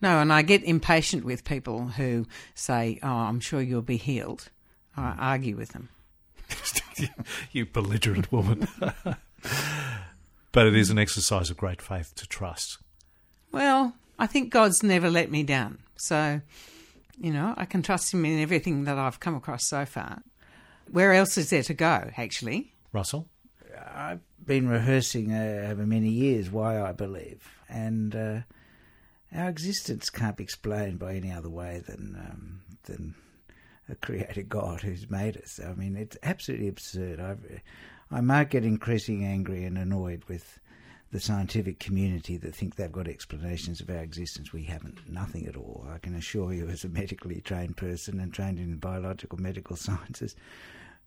No, 0.00 0.18
and 0.18 0.32
I 0.32 0.42
get 0.42 0.64
impatient 0.64 1.24
with 1.24 1.44
people 1.44 1.86
who 1.86 2.26
say, 2.54 2.98
Oh, 3.02 3.08
I'm 3.08 3.38
sure 3.38 3.60
you'll 3.60 3.82
be 3.82 3.96
healed. 3.96 4.48
I 4.96 5.14
argue 5.18 5.56
with 5.56 5.70
them. 5.70 5.88
you 7.52 7.66
belligerent 7.66 8.30
woman. 8.32 8.66
but 10.52 10.66
it 10.66 10.74
is 10.74 10.90
an 10.90 10.98
exercise 10.98 11.50
of 11.50 11.56
great 11.56 11.80
faith 11.80 12.14
to 12.16 12.26
trust. 12.26 12.78
Well, 13.52 13.94
I 14.18 14.26
think 14.26 14.50
God's 14.50 14.82
never 14.82 15.10
let 15.10 15.30
me 15.30 15.44
down. 15.44 15.78
So, 15.96 16.40
you 17.18 17.32
know, 17.32 17.54
I 17.56 17.64
can 17.64 17.82
trust 17.82 18.12
Him 18.12 18.24
in 18.24 18.40
everything 18.40 18.84
that 18.84 18.98
I've 18.98 19.20
come 19.20 19.36
across 19.36 19.64
so 19.66 19.86
far. 19.86 20.22
Where 20.92 21.14
else 21.14 21.38
is 21.38 21.48
there 21.48 21.62
to 21.62 21.74
go, 21.74 22.10
actually? 22.18 22.74
Russell? 22.92 23.26
I've 23.94 24.20
been 24.44 24.68
rehearsing 24.68 25.32
uh, 25.32 25.68
over 25.70 25.86
many 25.86 26.10
years 26.10 26.50
why 26.50 26.80
I 26.80 26.92
believe, 26.92 27.48
and 27.66 28.14
uh, 28.14 28.40
our 29.34 29.48
existence 29.48 30.10
can't 30.10 30.36
be 30.36 30.44
explained 30.44 30.98
by 30.98 31.14
any 31.14 31.32
other 31.32 31.48
way 31.48 31.82
than 31.86 32.14
um, 32.18 32.60
than 32.84 33.14
a 33.88 33.94
creator 33.94 34.42
God 34.42 34.82
who's 34.82 35.10
made 35.10 35.38
us. 35.38 35.58
I 35.64 35.72
mean, 35.72 35.96
it's 35.96 36.18
absolutely 36.22 36.68
absurd. 36.68 37.20
I 37.20 37.36
I 38.10 38.20
might 38.20 38.50
get 38.50 38.66
increasingly 38.66 39.24
angry 39.24 39.64
and 39.64 39.78
annoyed 39.78 40.24
with 40.28 40.60
the 41.10 41.20
scientific 41.20 41.78
community 41.78 42.36
that 42.38 42.54
think 42.54 42.76
they've 42.76 42.92
got 42.92 43.08
explanations 43.08 43.80
of 43.80 43.88
our 43.88 44.02
existence. 44.02 44.52
We 44.52 44.64
haven't, 44.64 45.10
nothing 45.10 45.46
at 45.46 45.56
all. 45.56 45.86
I 45.90 45.98
can 45.98 46.14
assure 46.14 46.52
you, 46.52 46.68
as 46.68 46.84
a 46.84 46.88
medically 46.88 47.40
trained 47.40 47.76
person 47.76 48.20
and 48.20 48.32
trained 48.32 48.58
in 48.58 48.76
biological 48.76 49.38
medical 49.38 49.76
sciences, 49.86 50.36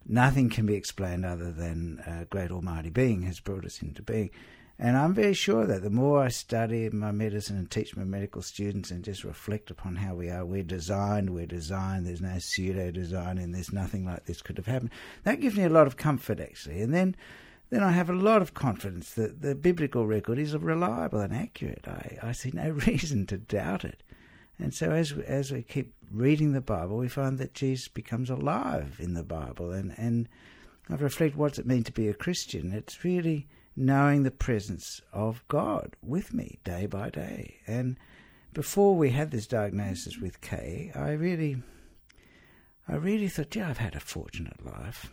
nothing 0.05 0.49
can 0.49 0.65
be 0.65 0.75
explained 0.75 1.25
other 1.25 1.51
than 1.51 2.01
a 2.05 2.25
great 2.25 2.51
almighty 2.51 2.89
being 2.89 3.23
has 3.23 3.39
brought 3.39 3.65
us 3.65 3.81
into 3.81 4.01
being. 4.01 4.29
And 4.77 4.97
I'm 4.97 5.13
very 5.13 5.33
sure 5.33 5.65
that 5.65 5.83
the 5.83 5.89
more 5.89 6.21
I 6.21 6.27
study 6.27 6.89
my 6.89 7.11
medicine 7.11 7.57
and 7.57 7.71
teach 7.71 7.95
my 7.95 8.03
medical 8.03 8.41
students 8.41 8.91
and 8.91 9.05
just 9.05 9.23
reflect 9.23 9.71
upon 9.71 9.95
how 9.95 10.15
we 10.15 10.29
are, 10.29 10.45
we're 10.45 10.63
designed, 10.63 11.29
we're 11.29 11.45
designed, 11.45 12.05
there's 12.05 12.21
no 12.21 12.37
pseudo 12.39 12.91
design 12.91 13.37
and 13.37 13.55
there's 13.55 13.71
nothing 13.71 14.05
like 14.05 14.25
this 14.25 14.41
could 14.41 14.57
have 14.57 14.65
happened. 14.65 14.91
That 15.23 15.39
gives 15.39 15.55
me 15.55 15.63
a 15.63 15.69
lot 15.69 15.87
of 15.87 15.95
comfort 15.95 16.41
actually. 16.41 16.81
And 16.81 16.93
then 16.93 17.15
then 17.69 17.83
I 17.83 17.91
have 17.91 18.09
a 18.09 18.13
lot 18.13 18.41
of 18.41 18.53
confidence 18.53 19.13
that 19.13 19.41
the 19.41 19.55
biblical 19.55 20.05
record 20.05 20.37
is 20.37 20.55
reliable 20.55 21.19
and 21.19 21.33
accurate. 21.33 21.87
I, 21.87 22.17
I 22.21 22.31
see 22.33 22.51
no 22.53 22.69
reason 22.87 23.25
to 23.27 23.37
doubt 23.37 23.85
it. 23.85 24.03
And 24.59 24.73
so 24.73 24.91
as 24.91 25.13
as 25.13 25.51
we 25.51 25.63
keep 25.63 25.93
reading 26.11 26.53
the 26.53 26.61
Bible, 26.61 26.97
we 26.97 27.07
find 27.07 27.37
that 27.37 27.53
Jesus 27.53 27.87
becomes 27.87 28.29
alive 28.29 28.97
in 28.99 29.13
the 29.13 29.23
Bible. 29.23 29.71
And, 29.71 29.93
and 29.97 30.29
I 30.89 30.95
reflect 30.95 31.35
what 31.35 31.53
does 31.53 31.59
it 31.59 31.67
mean 31.67 31.83
to 31.83 31.91
be 31.91 32.07
a 32.07 32.13
Christian? 32.13 32.71
It's 32.71 33.03
really 33.03 33.47
knowing 33.75 34.23
the 34.23 34.31
presence 34.31 35.01
of 35.11 35.43
God 35.47 35.95
with 36.01 36.33
me 36.33 36.59
day 36.63 36.85
by 36.85 37.09
day. 37.09 37.57
And 37.67 37.97
before 38.53 38.95
we 38.95 39.09
had 39.09 39.31
this 39.31 39.47
diagnosis 39.47 40.17
with 40.17 40.41
Kay, 40.41 40.91
I 40.95 41.11
really 41.11 41.61
I 42.87 42.95
really 42.95 43.27
thought, 43.27 43.55
yeah, 43.55 43.69
I've 43.69 43.79
had 43.79 43.95
a 43.95 43.99
fortunate 43.99 44.65
life 44.65 45.11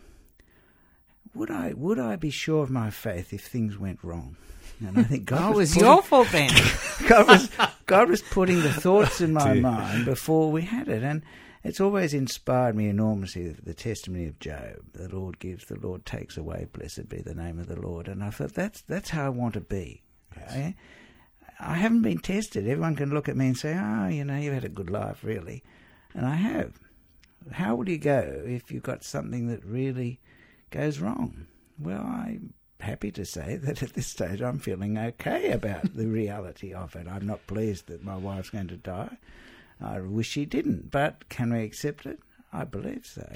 would 1.35 1.49
I 1.49 1.73
would 1.73 1.99
I 1.99 2.15
be 2.15 2.29
sure 2.29 2.63
of 2.63 2.69
my 2.69 2.89
faith 2.89 3.33
if 3.33 3.45
things 3.45 3.77
went 3.77 4.03
wrong? 4.03 4.35
And 4.79 4.97
I 4.97 5.03
think 5.03 5.25
God 5.25 5.55
was, 5.55 5.69
was 5.69 5.73
putting, 5.73 5.87
your 5.87 6.01
fault 6.01 6.27
then. 6.31 6.51
God 7.07 7.27
was 7.27 7.49
God 7.85 8.09
was 8.09 8.21
putting 8.21 8.61
the 8.61 8.73
thoughts 8.73 9.21
in 9.21 9.33
my 9.33 9.53
mind 9.53 10.05
before 10.05 10.51
we 10.51 10.63
had 10.63 10.87
it, 10.87 11.03
and 11.03 11.23
it's 11.63 11.79
always 11.79 12.13
inspired 12.13 12.75
me 12.75 12.89
enormously. 12.89 13.49
The 13.49 13.73
testimony 13.73 14.27
of 14.27 14.39
Job: 14.39 14.77
"The 14.93 15.09
Lord 15.09 15.39
gives, 15.39 15.65
the 15.65 15.79
Lord 15.79 16.05
takes 16.05 16.37
away. 16.37 16.67
Blessed 16.71 17.09
be 17.09 17.21
the 17.21 17.35
name 17.35 17.59
of 17.59 17.67
the 17.67 17.79
Lord." 17.79 18.07
And 18.07 18.23
I 18.23 18.29
thought 18.29 18.53
that's 18.53 18.81
that's 18.81 19.09
how 19.09 19.25
I 19.25 19.29
want 19.29 19.55
to 19.55 19.61
be. 19.61 20.03
Yes. 20.35 20.51
I, 20.51 20.75
I 21.59 21.75
haven't 21.75 22.01
been 22.01 22.19
tested. 22.19 22.67
Everyone 22.67 22.95
can 22.95 23.13
look 23.13 23.29
at 23.29 23.37
me 23.37 23.47
and 23.47 23.57
say, 23.57 23.75
"Oh, 23.77 24.07
you 24.07 24.23
know, 24.25 24.37
you've 24.37 24.53
had 24.53 24.65
a 24.65 24.69
good 24.69 24.89
life, 24.89 25.23
really," 25.23 25.63
and 26.13 26.25
I 26.25 26.35
have. 26.35 26.73
How 27.51 27.75
would 27.75 27.89
you 27.89 27.97
go 27.97 28.43
if 28.45 28.71
you 28.71 28.79
got 28.79 29.03
something 29.03 29.47
that 29.47 29.65
really 29.65 30.21
goes 30.73 30.99
wrong? 30.99 31.45
Well, 31.79 32.01
I'm 32.01 32.53
happy 32.79 33.11
to 33.11 33.25
say 33.25 33.55
that 33.63 33.81
at 33.81 33.93
this 33.93 34.07
stage 34.07 34.41
I'm 34.41 34.59
feeling 34.59 34.97
okay 34.97 35.51
about 35.51 35.95
the 35.95 36.07
reality 36.07 36.73
of 36.73 36.95
it. 36.95 37.07
I'm 37.07 37.25
not 37.25 37.47
pleased 37.47 37.87
that 37.87 38.03
my 38.03 38.17
wife's 38.17 38.49
going 38.49 38.67
to 38.67 38.77
die. 38.77 39.17
I 39.79 40.01
wish 40.01 40.29
she 40.29 40.45
didn't, 40.45 40.91
but 40.91 41.29
can 41.29 41.53
we 41.53 41.63
accept 41.63 42.05
it? 42.05 42.19
I 42.51 42.63
believe 42.63 43.05
so. 43.05 43.29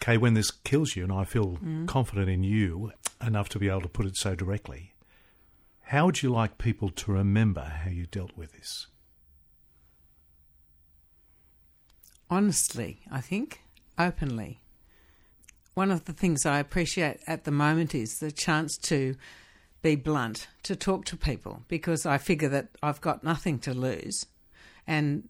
Kay, 0.00 0.16
when 0.16 0.34
this 0.34 0.50
kills 0.50 0.96
you, 0.96 1.04
and 1.04 1.12
I 1.12 1.24
feel 1.24 1.58
mm. 1.58 1.86
confident 1.86 2.28
in 2.28 2.42
you 2.42 2.92
enough 3.24 3.48
to 3.50 3.58
be 3.58 3.68
able 3.68 3.82
to 3.82 3.88
put 3.88 4.06
it 4.06 4.16
so 4.16 4.34
directly, 4.34 4.94
how 5.82 6.06
would 6.06 6.22
you 6.22 6.30
like 6.30 6.58
people 6.58 6.90
to 6.90 7.12
remember 7.12 7.62
how 7.84 7.90
you 7.90 8.06
dealt 8.06 8.36
with 8.36 8.52
this? 8.52 8.88
Honestly, 12.28 13.00
I 13.10 13.20
think, 13.20 13.60
openly 13.98 14.61
one 15.74 15.90
of 15.90 16.04
the 16.04 16.12
things 16.12 16.44
I 16.44 16.58
appreciate 16.58 17.20
at 17.26 17.44
the 17.44 17.50
moment 17.50 17.94
is 17.94 18.18
the 18.18 18.32
chance 18.32 18.76
to 18.78 19.14
be 19.80 19.96
blunt, 19.96 20.46
to 20.64 20.76
talk 20.76 21.04
to 21.06 21.16
people, 21.16 21.62
because 21.68 22.06
I 22.06 22.18
figure 22.18 22.48
that 22.50 22.68
I've 22.82 23.00
got 23.00 23.24
nothing 23.24 23.58
to 23.60 23.74
lose. 23.74 24.26
And 24.86 25.28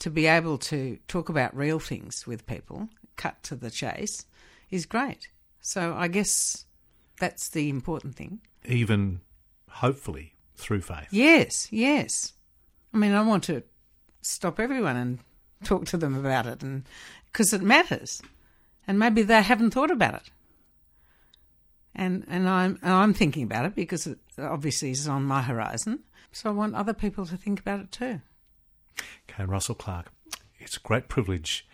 to 0.00 0.10
be 0.10 0.26
able 0.26 0.58
to 0.58 0.98
talk 1.08 1.28
about 1.28 1.56
real 1.56 1.78
things 1.78 2.26
with 2.26 2.46
people, 2.46 2.88
cut 3.16 3.42
to 3.44 3.56
the 3.56 3.70
chase, 3.70 4.26
is 4.70 4.86
great. 4.86 5.28
So 5.60 5.94
I 5.96 6.08
guess 6.08 6.66
that's 7.18 7.48
the 7.50 7.70
important 7.70 8.16
thing. 8.16 8.40
Even 8.66 9.20
hopefully 9.70 10.34
through 10.56 10.82
faith. 10.82 11.08
Yes, 11.10 11.68
yes. 11.70 12.32
I 12.92 12.96
mean, 12.96 13.12
I 13.12 13.22
want 13.22 13.44
to 13.44 13.62
stop 14.20 14.60
everyone 14.60 14.96
and 14.96 15.18
talk 15.64 15.86
to 15.86 15.96
them 15.96 16.14
about 16.14 16.46
it, 16.46 16.62
and 16.62 16.84
because 17.26 17.52
it 17.52 17.62
matters 17.62 18.20
and 18.86 18.98
maybe 18.98 19.22
they 19.22 19.42
haven't 19.42 19.70
thought 19.70 19.90
about 19.90 20.14
it. 20.14 20.30
And 21.94 22.24
and 22.28 22.48
I'm 22.48 22.78
and 22.82 22.92
I'm 22.92 23.14
thinking 23.14 23.44
about 23.44 23.66
it 23.66 23.74
because 23.74 24.06
it 24.06 24.18
obviously 24.38 24.90
is 24.90 25.06
on 25.08 25.24
my 25.24 25.42
horizon. 25.42 26.00
So 26.32 26.50
I 26.50 26.52
want 26.52 26.74
other 26.74 26.94
people 26.94 27.26
to 27.26 27.36
think 27.36 27.60
about 27.60 27.80
it 27.80 27.92
too. 27.92 28.20
Okay, 29.30 29.44
Russell 29.44 29.76
Clarke, 29.76 30.12
it's 30.58 30.76
a 30.76 30.80
great 30.80 31.08
privilege 31.08 31.66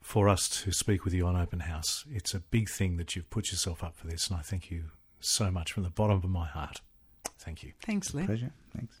for 0.00 0.28
us 0.28 0.48
to 0.62 0.72
speak 0.72 1.04
with 1.04 1.14
you 1.14 1.26
on 1.26 1.36
Open 1.36 1.60
House. 1.60 2.04
It's 2.10 2.34
a 2.34 2.40
big 2.40 2.68
thing 2.68 2.96
that 2.96 3.14
you've 3.14 3.30
put 3.30 3.52
yourself 3.52 3.84
up 3.84 3.96
for 3.96 4.06
this, 4.06 4.28
and 4.28 4.38
I 4.38 4.42
thank 4.42 4.70
you 4.70 4.86
so 5.20 5.50
much 5.50 5.72
from 5.72 5.82
the 5.84 5.90
bottom 5.90 6.16
of 6.16 6.24
my 6.24 6.46
heart. 6.46 6.80
Thank 7.38 7.62
you. 7.62 7.72
Thanks, 7.82 8.14
Leigh. 8.14 8.26
Pleasure. 8.26 8.52
Thanks. 8.74 9.00